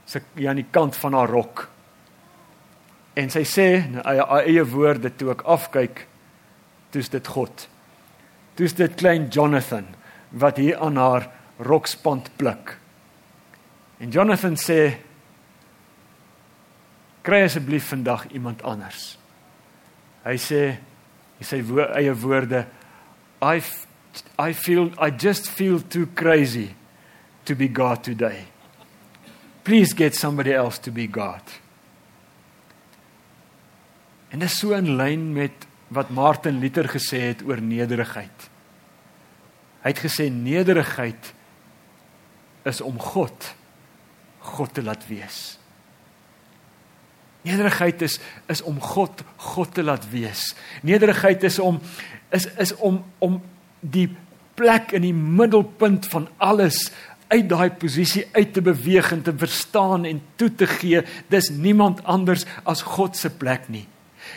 Sy 0.06 0.20
ja 0.40 0.52
aan 0.52 0.60
die 0.60 0.68
kant 0.72 0.96
van 0.96 1.16
haar 1.16 1.32
rok. 1.32 1.66
En 3.16 3.32
sy 3.32 3.46
sê 3.48 3.68
haar 4.04 4.44
eie 4.44 4.64
woorde 4.68 5.10
toe 5.16 5.32
ek 5.32 5.46
afkyk, 5.48 6.04
toets 6.92 7.12
dit 7.12 7.32
God. 7.32 7.66
Toets 8.56 8.76
dit 8.76 8.96
klein 9.00 9.30
Jonathan 9.32 9.88
wat 10.36 10.60
hier 10.60 10.76
aan 10.84 11.00
haar 11.00 11.30
rokspand 11.64 12.28
pluk. 12.36 12.76
En 14.00 14.12
Jonathan 14.12 14.56
sê 14.60 14.98
kry 17.26 17.42
asseblief 17.46 17.90
vandag 17.90 18.28
iemand 18.34 18.62
anders. 18.62 19.16
Hy 20.26 20.36
sê 20.40 20.62
hy 21.36 21.46
sê 21.46 21.60
wo 21.66 21.82
eie 21.98 22.14
woorde 22.22 22.64
I 23.42 23.60
I 24.40 24.54
feel 24.54 24.92
I 24.96 25.10
just 25.10 25.50
feel 25.50 25.82
too 25.82 26.06
crazy 26.14 26.70
to 27.44 27.54
be 27.54 27.68
God 27.68 28.02
today. 28.04 28.46
Please 29.64 29.92
get 29.94 30.14
somebody 30.14 30.54
else 30.54 30.78
to 30.86 30.92
be 30.94 31.06
God. 31.06 31.42
En 34.30 34.38
dit 34.38 34.48
is 34.48 34.58
so 34.58 34.74
in 34.76 34.96
lyn 34.96 35.32
met 35.34 35.66
wat 35.88 36.10
Martin 36.10 36.58
Luther 36.62 36.88
gesê 36.90 37.20
het 37.30 37.42
oor 37.46 37.60
nederigheid. 37.62 38.48
Hy 39.82 39.92
het 39.92 40.02
gesê 40.02 40.26
nederigheid 40.30 41.32
is 42.66 42.80
om 42.82 42.98
God 42.98 43.54
God 44.46 44.74
te 44.74 44.82
laat 44.82 45.02
wees. 45.10 45.56
Nederigheid 47.46 48.02
is 48.02 48.18
is 48.50 48.62
om 48.66 48.80
God 48.82 49.22
God 49.36 49.74
te 49.74 49.84
laat 49.86 50.06
wees. 50.10 50.54
Nederigheid 50.82 51.44
is 51.46 51.58
om 51.62 51.80
is 52.34 52.48
is 52.58 52.74
om 52.76 53.04
om 53.18 53.40
die 53.80 54.08
plek 54.56 54.94
in 54.96 55.04
die 55.04 55.14
middelpunt 55.14 56.08
van 56.10 56.28
alles 56.36 56.88
uit 57.28 57.48
daai 57.50 57.70
posisie 57.78 58.24
uit 58.32 58.52
te 58.54 58.62
beweeg 58.62 59.10
en 59.12 59.22
te 59.22 59.34
verstaan 59.34 60.06
en 60.08 60.22
toe 60.38 60.50
te 60.54 60.66
gee. 60.66 61.02
Dis 61.32 61.50
niemand 61.50 62.04
anders 62.04 62.46
as 62.64 62.84
God 62.86 63.18
se 63.18 63.30
plek 63.30 63.68
nie. 63.72 63.86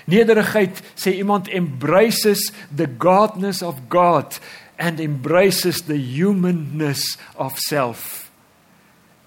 Nederigheid 0.10 0.82
sê 0.98 1.14
iemand 1.18 1.50
embraces 1.54 2.50
the 2.76 2.90
godness 2.98 3.62
of 3.66 3.82
God 3.90 4.40
and 4.78 5.00
embraces 5.00 5.84
the 5.86 5.98
humanness 5.98 7.18
of 7.36 7.58
self. 7.60 8.29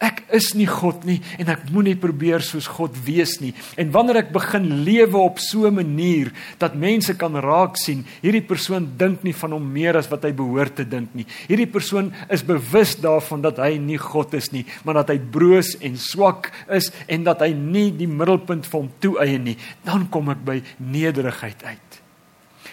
Ek 0.02 0.24
is 0.34 0.48
nie 0.58 0.66
God 0.66 1.04
nie 1.06 1.20
en 1.38 1.52
ek 1.52 1.68
moenie 1.70 1.94
probeer 1.94 2.42
soos 2.42 2.66
God 2.66 2.96
wees 3.06 3.36
nie. 3.38 3.52
En 3.78 3.92
wanneer 3.94 4.24
ek 4.24 4.32
begin 4.34 4.66
lewe 4.82 5.20
op 5.20 5.38
so 5.38 5.68
'n 5.68 5.78
manier 5.78 6.32
dat 6.58 6.74
mense 6.74 7.14
kan 7.14 7.36
raak 7.36 7.76
sien, 7.76 8.04
hierdie 8.20 8.42
persoon 8.42 8.98
dink 8.98 9.22
nie 9.22 9.32
van 9.32 9.52
hom 9.52 9.72
meer 9.72 9.96
as 9.96 10.10
wat 10.10 10.24
hy 10.24 10.32
behoort 10.32 10.74
te 10.74 10.84
dink 10.84 11.14
nie. 11.14 11.26
Hierdie 11.48 11.70
persoon 11.70 12.12
is 12.28 12.42
bewus 12.42 12.96
daarvan 12.96 13.42
dat 13.42 13.58
hy 13.58 13.78
nie 13.78 13.98
God 13.98 14.34
is 14.34 14.50
nie, 14.52 14.66
maar 14.84 14.94
dat 14.94 15.08
hy 15.08 15.18
broos 15.18 15.76
en 15.80 15.96
swak 15.96 16.50
is 16.68 16.90
en 17.06 17.22
dat 17.22 17.40
hy 17.40 17.52
nie 17.52 17.90
die 17.90 18.08
middelpunt 18.08 18.66
vir 18.66 18.80
hom 18.80 18.90
toeëien 18.98 19.44
nie. 19.44 19.56
Dan 19.84 20.08
kom 20.10 20.28
ek 20.30 20.44
by 20.44 20.62
nederigheid 20.78 21.62
uit. 21.62 22.02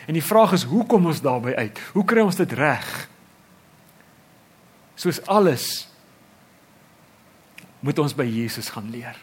En 0.08 0.14
die 0.14 0.24
vraag 0.24 0.54
is, 0.54 0.64
hoe 0.64 0.86
kom 0.86 1.06
ons 1.06 1.22
daarby 1.22 1.54
uit? 1.54 1.80
Hoe 1.94 2.06
kry 2.06 2.22
ons 2.22 2.36
dit 2.36 2.52
reg? 2.54 3.10
Soos 4.96 5.22
alles 5.28 5.89
moet 7.80 8.00
ons 8.00 8.16
by 8.16 8.26
Jesus 8.28 8.70
gaan 8.74 8.90
leer. 8.92 9.18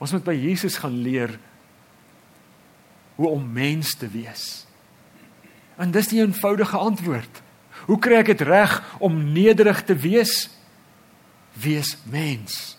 Ons 0.00 0.14
moet 0.16 0.24
by 0.24 0.34
Jesus 0.38 0.78
gaan 0.80 0.96
leer 1.04 1.36
hoe 3.20 3.28
om 3.28 3.52
mens 3.52 3.92
te 4.00 4.08
wees. 4.08 4.64
En 5.80 5.92
dis 5.92 6.08
die 6.08 6.22
eenvoudige 6.22 6.76
antwoord. 6.80 7.42
Hoe 7.88 7.98
kry 8.00 8.20
ek 8.20 8.32
dit 8.32 8.44
reg 8.48 8.78
om 9.00 9.18
nederig 9.32 9.82
te 9.84 9.96
wees? 9.96 10.48
Wees 11.60 11.96
mens. 12.08 12.78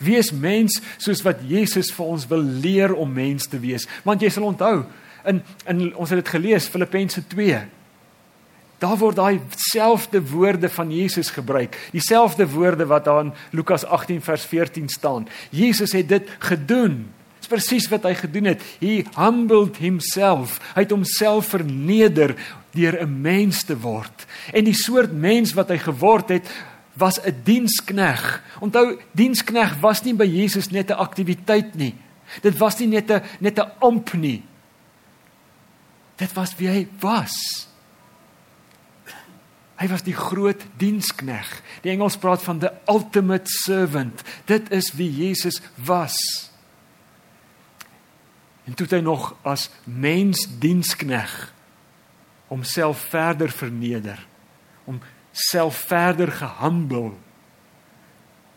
Wees 0.00 0.30
mens 0.32 0.78
soos 0.96 1.20
wat 1.26 1.42
Jesus 1.44 1.92
vir 1.92 2.12
ons 2.14 2.24
wil 2.30 2.44
leer 2.64 2.94
om 2.96 3.12
mens 3.12 3.48
te 3.48 3.60
wees. 3.60 3.84
Want 4.04 4.24
jy 4.24 4.32
sal 4.32 4.48
onthou 4.48 4.86
in 5.28 5.42
in 5.68 5.82
ons 6.00 6.08
het 6.08 6.22
dit 6.22 6.32
gelees 6.32 6.68
Filippense 6.72 7.20
2 7.28 7.60
Daar 8.80 8.96
word 8.96 9.18
daai 9.18 9.40
selfde 9.56 10.22
woorde 10.30 10.70
van 10.72 10.92
Jesus 10.92 11.30
gebruik, 11.30 11.76
dieselfde 11.92 12.46
woorde 12.48 12.86
wat 12.88 13.04
daar 13.04 13.24
in 13.26 13.32
Lukas 13.52 13.84
18 13.84 14.22
vers 14.24 14.44
14 14.44 14.88
staan. 14.88 15.28
Jesus 15.50 15.92
het 15.92 16.08
dit 16.08 16.28
gedoen. 16.38 17.10
Dis 17.38 17.48
presies 17.48 17.88
wat 17.92 18.08
hy 18.08 18.14
gedoen 18.16 18.48
het. 18.54 18.64
He 18.80 19.02
humbled 19.16 19.76
himself. 19.80 20.56
Hy 20.72 20.86
het 20.86 20.94
homself 20.96 21.52
verneder 21.52 22.34
deur 22.72 22.96
'n 23.02 23.20
mens 23.20 23.64
te 23.64 23.76
word. 23.76 24.26
En 24.52 24.64
die 24.64 24.76
soort 24.76 25.12
mens 25.12 25.52
wat 25.52 25.68
hy 25.68 25.78
geword 25.78 26.28
het, 26.28 26.48
was 26.92 27.20
'n 27.20 27.36
dienskneg. 27.44 28.42
Onthou, 28.60 28.98
dienskneg 29.12 29.76
was 29.80 30.02
nie 30.02 30.14
by 30.14 30.24
Jesus 30.24 30.70
net 30.70 30.90
'n 30.90 30.96
aktiwiteit 30.96 31.74
nie. 31.74 31.94
Dit 32.40 32.56
was 32.58 32.78
nie 32.78 32.88
net 32.88 33.10
'n 33.10 33.22
net 33.40 33.58
'n 33.58 33.70
amp 33.78 34.12
nie. 34.12 34.42
Dit 36.16 36.32
was 36.32 36.56
wie 36.56 36.68
hy 36.68 36.88
was. 37.00 37.69
Hy 39.80 39.88
was 39.88 40.04
die 40.04 40.16
groot 40.16 40.60
dienskneg. 40.76 41.48
Die 41.80 41.92
Engels 41.94 42.18
praat 42.20 42.42
van 42.44 42.58
the 42.60 42.72
ultimate 42.92 43.48
servant. 43.64 44.20
Dit 44.44 44.68
is 44.76 44.92
wie 44.98 45.08
Jesus 45.08 45.60
was. 45.80 46.16
En 48.68 48.76
toe 48.76 48.86
hy 48.90 49.00
nog 49.02 49.32
as 49.42 49.70
mens 49.84 50.44
dienskneg 50.60 51.32
homself 52.50 53.06
verder 53.12 53.50
verneder, 53.54 54.18
om 54.84 54.98
self 55.30 55.84
verder 55.86 56.32
gehumble 56.34 57.12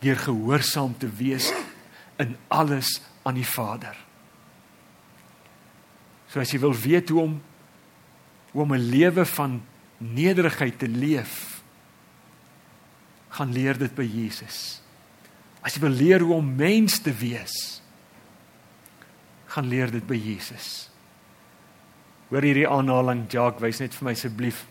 deur 0.02 0.18
gehoorsaam 0.18 0.96
te 0.98 1.08
wees 1.08 1.52
in 2.18 2.34
alles 2.52 2.98
aan 3.22 3.38
die 3.38 3.46
Vader. 3.46 3.94
So 6.28 6.42
as 6.42 6.50
jy 6.50 6.58
wil 6.60 6.74
weet 6.74 7.14
hoe 7.14 7.22
om 7.22 7.36
hoe 8.54 8.62
om 8.62 8.74
'n 8.74 8.90
lewe 8.90 9.24
van 9.26 9.62
nederigheid 9.98 10.78
te 10.78 10.88
leef, 10.88 11.62
gaan 13.34 13.52
leer 13.52 13.78
dit 13.78 13.94
by 13.94 14.06
Jesus. 14.06 14.80
As 15.64 15.74
jy 15.74 15.82
wil 15.82 15.96
leer 15.96 16.22
hoe 16.22 16.36
om 16.36 16.54
mens 16.58 17.00
te 17.02 17.12
wees, 17.14 17.54
gaan 19.54 19.68
leer 19.70 19.90
dit 19.94 20.04
by 20.06 20.18
Jesus. 20.18 20.88
Hoor 22.30 22.46
hierdie 22.46 22.68
aanhaling, 22.68 23.24
Jacques, 23.30 23.62
wys 23.62 23.80
net 23.82 23.94
vir 23.94 24.08
my 24.08 24.14
asseblief. 24.16 24.64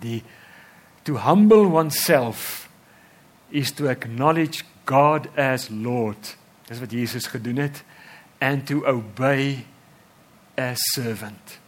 Die 0.00 0.22
to 1.04 1.18
humble 1.20 1.68
oneself 1.68 2.70
is 3.52 3.72
to 3.76 3.90
acknowledge 3.92 4.64
God 4.88 5.28
as 5.36 5.68
Lord. 5.70 6.36
Dis 6.68 6.80
wat 6.80 6.92
Jesus 6.96 7.28
gedoen 7.28 7.60
het 7.60 7.82
and 8.40 8.64
to 8.68 8.84
obey 8.88 9.66
as 10.56 10.80
servant. 10.94 11.58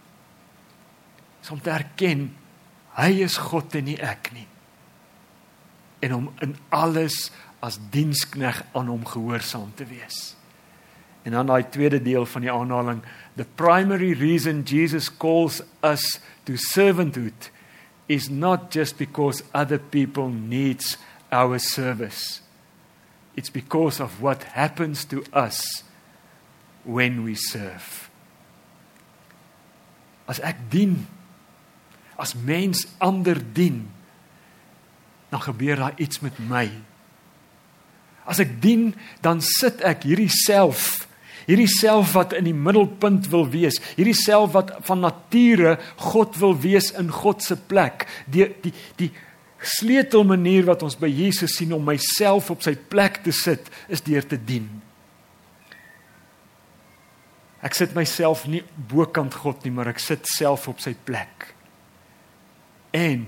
Om 1.50 1.60
te 1.62 1.70
erken 1.70 2.30
Hy 2.96 3.10
is 3.26 3.36
God 3.50 3.74
en 3.76 3.90
nie 3.90 3.98
ek 4.00 4.30
nie. 4.32 4.46
En 6.04 6.14
om 6.16 6.30
in 6.44 6.56
alles 6.74 7.30
as 7.64 7.78
dienskneg 7.92 8.62
aan 8.76 8.88
hom 8.92 9.04
gehoorsaam 9.08 9.72
te 9.76 9.84
wees. 9.88 10.34
En 11.26 11.34
dan 11.34 11.48
daai 11.50 11.66
tweede 11.68 11.98
deel 12.02 12.26
van 12.30 12.44
die 12.46 12.52
aanhaling, 12.52 13.02
the 13.36 13.46
primary 13.58 14.12
reason 14.14 14.62
Jesus 14.64 15.10
calls 15.10 15.60
us 15.82 16.20
to 16.46 16.56
servanthood 16.56 17.50
is 18.06 18.30
not 18.30 18.70
just 18.70 18.96
because 18.96 19.42
other 19.52 19.78
people 19.78 20.28
needs 20.28 20.96
our 21.32 21.58
service. 21.58 22.40
It's 23.34 23.50
because 23.50 24.00
of 24.00 24.22
what 24.22 24.54
happens 24.54 25.04
to 25.06 25.24
us 25.32 25.82
when 26.84 27.24
we 27.24 27.34
serve. 27.34 28.08
As 30.26 30.38
ek 30.40 30.70
dien 30.70 31.06
as 32.16 32.34
mens 32.34 32.86
ander 32.98 33.38
dien, 33.52 33.84
dan 35.28 35.42
gebeur 35.42 35.76
daar 35.76 35.96
iets 36.00 36.20
met 36.20 36.38
my. 36.38 36.70
As 38.26 38.40
ek 38.42 38.56
dien, 38.62 38.90
dan 39.22 39.42
sit 39.44 39.82
ek 39.86 40.06
hierdie 40.08 40.32
self, 40.32 41.04
hierdie 41.46 41.70
self 41.70 42.14
wat 42.16 42.34
in 42.34 42.48
die 42.48 42.56
middelpunt 42.56 43.28
wil 43.30 43.46
wees, 43.52 43.78
hierdie 43.98 44.16
self 44.18 44.54
wat 44.56 44.72
van 44.88 45.04
nature 45.04 45.76
God 46.08 46.38
wil 46.40 46.56
wees 46.58 46.90
in 46.98 47.12
God 47.12 47.44
se 47.44 47.58
plek. 47.58 48.08
Die 48.26 48.48
die 48.64 48.74
die 48.98 49.12
sleutel 49.66 50.26
manier 50.26 50.66
wat 50.66 50.82
ons 50.86 50.98
by 50.98 51.08
Jesus 51.10 51.56
sien 51.58 51.72
om 51.74 51.86
myself 51.86 52.50
op 52.52 52.64
sy 52.66 52.74
plek 52.76 53.22
te 53.24 53.34
sit, 53.34 53.70
is 53.88 54.02
deur 54.04 54.26
te 54.26 54.38
dien. 54.38 54.66
Ek 57.64 57.74
sit 57.74 57.94
myself 57.96 58.44
nie 58.50 58.62
bokant 58.90 59.34
God 59.42 59.64
nie, 59.64 59.72
maar 59.74 59.90
ek 59.90 60.02
sit 60.02 60.26
self 60.36 60.68
op 60.70 60.82
sy 60.82 60.92
plek 61.06 61.55
en 62.96 63.26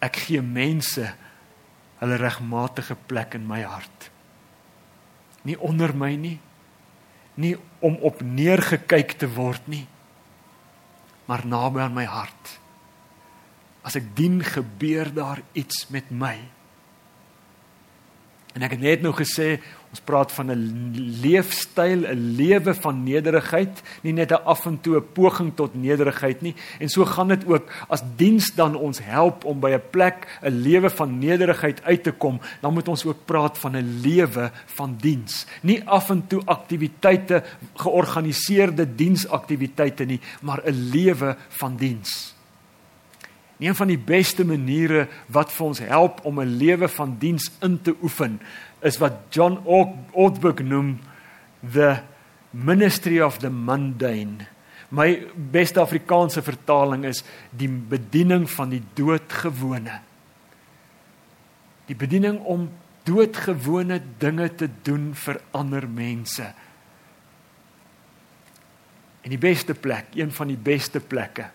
ek 0.00 0.22
gee 0.24 0.40
mense 0.40 1.04
hulle 2.00 2.16
regmatige 2.20 2.96
plek 3.10 3.36
in 3.36 3.44
my 3.48 3.60
hart. 3.68 4.08
Nie 5.44 5.58
onder 5.60 5.92
my 5.96 6.14
nie, 6.16 6.38
nie 7.40 7.54
om 7.84 7.98
op 8.04 8.22
neergekyk 8.24 9.18
te 9.20 9.28
word 9.36 9.68
nie, 9.68 9.84
maar 11.28 11.44
naby 11.46 11.84
aan 11.84 11.96
my 11.96 12.06
hart. 12.08 12.56
As 13.86 13.96
ek 13.96 14.10
dien, 14.16 14.40
gebeur 14.44 15.12
daar 15.14 15.40
iets 15.56 15.86
met 15.92 16.10
my. 16.12 16.34
En 18.54 18.62
ek 18.62 18.70
het 18.70 18.80
net 18.80 19.02
nou 19.02 19.12
gesê 19.14 19.60
Ons 19.90 20.02
praat 20.06 20.30
van 20.32 20.50
'n 20.50 20.94
leefstyl, 21.22 22.06
'n 22.06 22.34
lewe 22.36 22.74
van 22.74 23.02
nederigheid, 23.02 23.82
nie 24.02 24.12
net 24.12 24.30
'n 24.30 24.44
af 24.44 24.66
en 24.66 24.80
toe 24.80 24.96
'n 24.96 25.12
poging 25.12 25.50
tot 25.54 25.74
nederigheid 25.74 26.40
nie. 26.40 26.54
En 26.78 26.88
so 26.88 27.04
gaan 27.04 27.28
dit 27.28 27.46
ook 27.46 27.66
as 27.88 28.02
diens 28.16 28.54
dan 28.54 28.76
ons 28.76 29.00
help 29.02 29.44
om 29.44 29.60
by 29.60 29.70
'n 29.70 29.90
plek 29.90 30.38
'n 30.42 30.62
lewe 30.62 30.90
van 30.90 31.18
nederigheid 31.18 31.82
uit 31.82 32.02
te 32.02 32.12
kom, 32.12 32.40
dan 32.60 32.72
moet 32.72 32.88
ons 32.88 33.04
ook 33.04 33.24
praat 33.24 33.58
van 33.58 33.76
'n 33.76 34.00
lewe 34.02 34.50
van 34.66 34.96
diens. 35.00 35.46
Nie 35.62 35.88
af 35.88 36.10
en 36.10 36.26
toe 36.26 36.42
aktiwiteite, 36.44 37.42
georganiseerde 37.74 38.94
diensaktiwiteite 38.94 40.04
nie, 40.04 40.20
maar 40.40 40.60
'n 40.64 40.90
lewe 40.92 41.36
van 41.48 41.76
diens. 41.76 42.39
Een 43.60 43.74
van 43.76 43.90
die 43.92 44.00
beste 44.00 44.44
maniere 44.44 45.04
wat 45.28 45.52
vir 45.52 45.66
ons 45.66 45.82
help 45.84 46.24
om 46.24 46.40
'n 46.40 46.56
lewe 46.56 46.88
van 46.88 47.16
diens 47.18 47.50
in 47.60 47.80
te 47.82 47.94
oefen, 48.02 48.40
is 48.80 48.98
wat 48.98 49.12
John 49.30 49.60
Ortberg 50.12 50.62
noem 50.64 50.98
the 51.72 52.00
ministry 52.50 53.20
of 53.20 53.38
the 53.38 53.50
mundane. 53.50 54.46
My 54.88 55.26
beste 55.34 55.80
Afrikaanse 55.80 56.42
vertaling 56.42 57.04
is 57.04 57.22
die 57.50 57.68
bediening 57.68 58.50
van 58.50 58.72
die 58.72 58.82
doodgewone. 58.94 60.00
Die 61.86 61.96
bediening 61.96 62.40
om 62.40 62.70
doodgewone 63.02 64.00
dinge 64.18 64.54
te 64.54 64.68
doen 64.82 65.14
vir 65.14 65.40
ander 65.50 65.88
mense. 65.88 66.52
En 69.20 69.30
die 69.30 69.38
beste 69.38 69.74
plek, 69.74 70.04
een 70.14 70.32
van 70.32 70.48
die 70.48 70.58
beste 70.58 71.00
plekke 71.00 71.50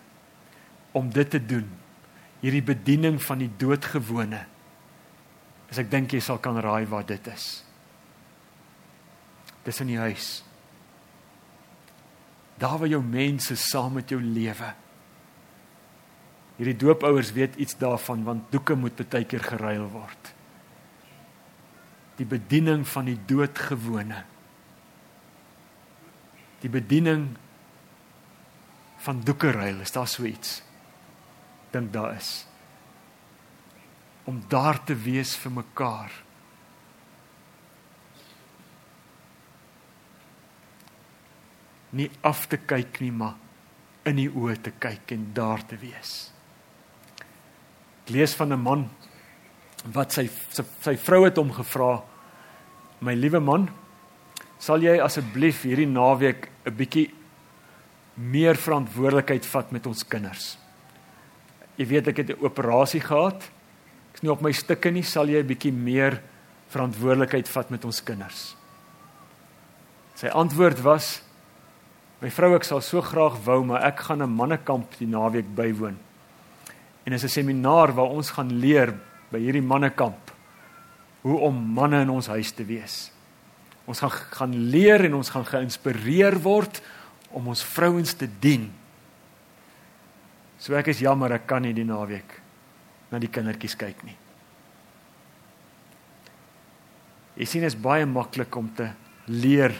om 0.96 1.10
dit 1.12 1.30
te 1.30 1.46
doen, 1.46 1.66
hierdie 2.42 2.64
bediening 2.64 3.16
van 3.22 3.40
die 3.42 3.50
doodgewone 3.58 4.44
As 5.70 5.80
ek 5.82 5.90
dink 5.90 6.14
jy 6.14 6.22
sal 6.22 6.38
kan 6.42 6.58
raai 6.62 6.86
wat 6.90 7.08
dit 7.10 7.30
is. 7.32 7.46
Dis 9.66 9.80
in 9.82 9.90
die 9.90 9.98
huis. 9.98 10.28
Daar 12.56 12.78
waar 12.80 12.90
jou 12.90 13.02
mense 13.02 13.56
saam 13.58 13.98
met 13.98 14.12
jou 14.12 14.20
lewe. 14.22 14.70
Hierdie 16.56 16.78
doopouers 16.78 17.34
weet 17.36 17.58
iets 17.60 17.76
daarvan 17.80 18.22
want 18.24 18.46
doeke 18.54 18.78
moet 18.78 19.02
baie 19.02 19.26
keer 19.28 19.42
geruil 19.44 19.88
word. 19.92 20.32
Die 22.16 22.28
bediening 22.28 22.86
van 22.88 23.10
die 23.10 23.18
doodgewone. 23.28 24.22
Die 26.62 26.72
bediening 26.72 27.26
van 29.04 29.20
doeke 29.26 29.50
ruil, 29.52 29.82
is 29.84 29.92
daar 29.92 30.08
so 30.08 30.24
iets? 30.24 30.62
Dink 31.76 31.92
daar 31.92 32.14
is. 32.16 32.46
Om 34.24 34.40
daar 34.48 34.78
te 34.84 34.94
wees 34.96 35.34
vir 35.36 35.52
mekaar. 35.52 36.12
Nie 41.96 42.08
af 42.24 42.46
te 42.48 42.58
kyk 42.58 43.00
nie, 43.04 43.12
maar 43.12 43.36
in 44.06 44.16
die 44.20 44.30
oë 44.30 44.56
te 44.62 44.72
kyk 44.80 45.12
en 45.16 45.28
daar 45.36 45.62
te 45.68 45.78
wees. 45.80 46.32
Ek 48.04 48.12
lees 48.14 48.34
van 48.38 48.52
'n 48.52 48.62
man 48.62 48.90
wat 49.92 50.12
sy 50.12 50.28
sy, 50.50 50.64
sy 50.80 50.96
vrou 50.96 51.24
het 51.24 51.36
hom 51.36 51.52
gevra: 51.52 52.02
"My 53.00 53.14
liewe 53.14 53.40
man, 53.40 53.68
sal 54.58 54.82
jy 54.82 55.00
asseblief 55.00 55.62
hierdie 55.62 55.86
naweek 55.86 56.48
'n 56.66 56.76
bietjie 56.76 57.14
meer 58.14 58.54
verantwoordelikheid 58.54 59.46
vat 59.46 59.72
met 59.72 59.86
ons 59.86 60.04
kinders?" 60.04 60.58
Jy 61.76 61.86
weet 61.86 62.08
ek 62.08 62.16
het 62.16 62.30
'n 62.30 62.44
operasie 62.44 63.00
gehad. 63.00 63.50
Ek's 64.12 64.22
nie 64.22 64.32
op 64.32 64.40
my 64.40 64.52
stukke 64.52 64.90
nie, 64.90 65.02
sal 65.02 65.28
jy 65.28 65.42
'n 65.42 65.46
bietjie 65.46 65.72
meer 65.72 66.22
verantwoordelikheid 66.68 67.48
vat 67.48 67.70
met 67.70 67.84
ons 67.84 68.02
kinders? 68.02 68.56
Sy 70.14 70.26
antwoord 70.28 70.80
was: 70.80 71.22
"My 72.20 72.30
vrou, 72.30 72.54
ek 72.56 72.64
sal 72.64 72.80
so 72.80 73.02
graag 73.02 73.44
wou, 73.44 73.64
maar 73.64 73.84
ek 73.84 74.00
gaan 74.00 74.22
'n 74.22 74.30
mannekamp 74.30 74.98
die 74.98 75.06
naweek 75.06 75.54
bywoon." 75.54 75.96
En 77.04 77.12
is 77.12 77.24
'n 77.24 77.28
seminaar 77.28 77.94
waar 77.94 78.08
ons 78.08 78.30
gaan 78.30 78.58
leer 78.58 78.94
by 79.30 79.38
hierdie 79.38 79.62
mannekamp 79.62 80.32
hoe 81.20 81.38
om 81.38 81.54
manne 81.54 82.00
in 82.00 82.10
ons 82.10 82.26
huis 82.26 82.50
te 82.50 82.64
wees. 82.64 83.10
Ons 83.86 83.98
gaan 83.98 84.10
gaan 84.10 84.54
leer 84.70 85.04
en 85.04 85.14
ons 85.14 85.30
gaan 85.30 85.44
geïnspireer 85.44 86.38
word 86.42 86.80
om 87.30 87.48
ons 87.48 87.64
vrouens 87.64 88.14
te 88.14 88.28
dien. 88.40 88.72
So 90.58 90.76
ek 90.78 90.90
is 90.92 91.02
jammer 91.04 91.34
ek 91.36 91.46
kan 91.50 91.62
nie 91.62 91.74
die 91.76 91.86
naweek 91.86 92.40
na 93.12 93.20
die 93.22 93.30
kindertjies 93.30 93.76
kyk 93.78 94.02
nie. 94.06 94.16
Jy 97.36 97.46
sien 97.46 97.64
dit 97.66 97.70
is 97.70 97.78
baie 97.78 98.06
maklik 98.08 98.56
om 98.56 98.70
te 98.74 98.90
leer 99.28 99.74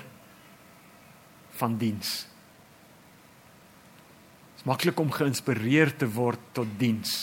van 1.57 1.79
diens 1.81 2.27
maklik 4.67 4.99
om 4.99 5.13
geïnspireer 5.15 5.95
te 5.95 6.09
word 6.11 6.43
tot 6.57 6.71
diens. 6.81 7.15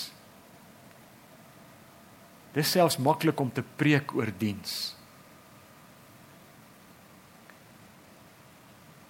Dis 2.56 2.72
selfs 2.72 3.00
maklik 3.04 3.39
om 3.42 3.52
te 3.52 3.63
preek 3.63 4.13
oor 4.16 4.32
diens. 4.39 4.94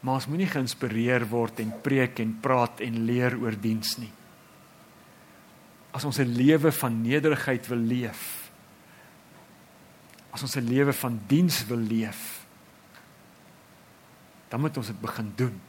Maar 0.04 0.20
ons 0.20 0.28
moenie 0.32 0.50
geïnspireer 0.50 1.28
word 1.30 1.62
en 1.64 1.78
preek 1.86 2.20
en 2.24 2.34
praat 2.44 2.82
en 2.84 3.04
leer 3.08 3.38
oor 3.40 3.56
diens 3.56 3.96
nie. 4.02 4.12
As 5.94 6.04
ons 6.04 6.20
'n 6.20 6.34
lewe 6.34 6.72
van 6.72 7.02
nederigheid 7.02 7.68
wil 7.68 7.78
leef, 7.78 8.52
as 10.32 10.42
ons 10.42 10.58
'n 10.58 10.68
lewe 10.68 10.94
van 10.94 11.22
diens 11.28 11.66
wil 11.66 11.78
leef, 11.78 12.46
dan 14.50 14.60
moet 14.60 14.78
ons 14.78 14.88
dit 14.88 15.02
begin 15.02 15.34
doen 15.36 15.62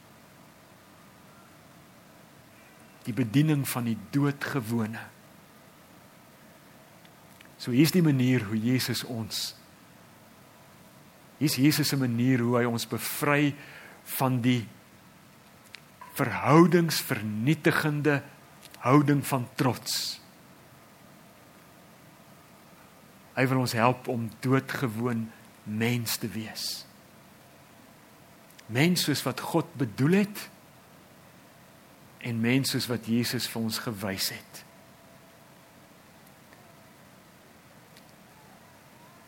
die 3.05 3.13
bediening 3.13 3.69
van 3.69 3.83
die 3.83 3.97
doodgewone. 4.09 4.99
So 7.61 7.71
hier's 7.71 7.93
die 7.93 8.05
manier 8.05 8.43
hoe 8.49 8.57
Jesus 8.57 9.03
ons 9.03 9.53
Hier's 11.35 11.57
Jesus 11.59 11.89
se 11.91 11.97
manier 11.99 12.39
hoe 12.39 12.61
hy 12.61 12.67
ons 12.69 12.85
bevry 12.87 13.49
van 14.15 14.37
die 14.39 14.61
verhoudingsvernietigende 16.15 18.21
houding 18.85 19.23
van 19.25 19.47
trots. 19.57 20.19
Hy 23.35 23.47
wil 23.49 23.63
ons 23.65 23.73
help 23.75 24.07
om 24.11 24.27
doodgewoon 24.45 25.25
mens 25.65 26.19
te 26.21 26.29
wees. 26.29 26.85
Mens 28.69 29.07
soos 29.07 29.25
wat 29.25 29.41
God 29.41 29.73
bedoel 29.77 30.21
het 30.21 30.45
en 32.25 32.41
mense 32.41 32.77
soos 32.77 32.87
wat 32.89 33.09
Jesus 33.09 33.49
vir 33.49 33.65
ons 33.65 33.81
gewys 33.81 34.29
het. 34.33 34.63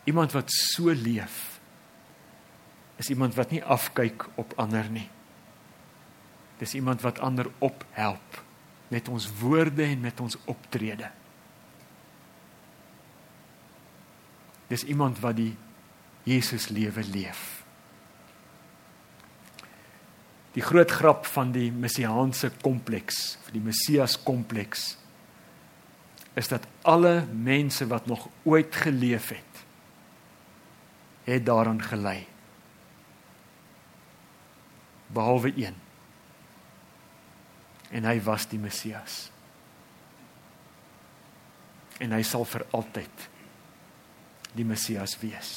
Iemand 0.08 0.32
wat 0.34 0.50
so 0.54 0.94
leef 0.94 1.58
is 2.98 3.10
iemand 3.10 3.34
wat 3.38 3.52
nie 3.54 3.62
afkyk 3.62 4.24
op 4.40 4.54
ander 4.58 4.86
nie. 4.90 5.06
Dis 6.58 6.74
iemand 6.74 7.02
wat 7.06 7.20
ander 7.22 7.50
ophelp 7.58 8.46
met 8.88 9.08
ons 9.08 9.28
woorde 9.40 9.84
en 9.84 10.00
met 10.00 10.20
ons 10.20 10.36
optrede. 10.44 11.10
Dis 14.68 14.84
iemand 14.84 15.20
wat 15.20 15.36
die 15.36 15.54
Jesus 16.28 16.68
lewe 16.68 17.04
leef. 17.12 17.58
die 20.58 20.64
groot 20.66 20.90
grap 20.90 21.26
van 21.30 21.52
die 21.54 21.68
messiaanse 21.70 22.50
kompleks, 22.64 23.36
vir 23.46 23.58
die 23.58 23.66
Messias 23.68 24.16
kompleks 24.26 24.94
is 26.38 26.50
dat 26.50 26.66
alle 26.86 27.24
mense 27.30 27.86
wat 27.90 28.06
nog 28.06 28.28
ooit 28.46 28.74
geleef 28.84 29.32
het, 29.34 29.62
het 31.26 31.42
daaraan 31.46 31.80
gelei. 31.82 32.20
Behalwe 35.10 35.50
een. 35.56 35.74
En 37.94 38.04
hy 38.04 38.18
was 38.24 38.46
die 38.50 38.60
Messias. 38.60 39.28
En 41.98 42.12
hy 42.14 42.22
sal 42.26 42.44
vir 42.46 42.66
altyd 42.76 43.28
die 44.54 44.66
Messias 44.66 45.16
wees. 45.22 45.54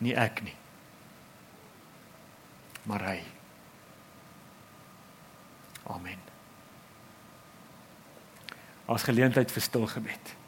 Nie 0.00 0.14
ek 0.18 0.44
nie 0.44 0.56
maar 2.86 3.02
hy. 3.02 3.22
Amen. 5.90 6.18
As 8.86 9.02
geleentheid 9.02 9.50
vir 9.50 9.62
stil 9.62 9.86
gebed. 9.90 10.36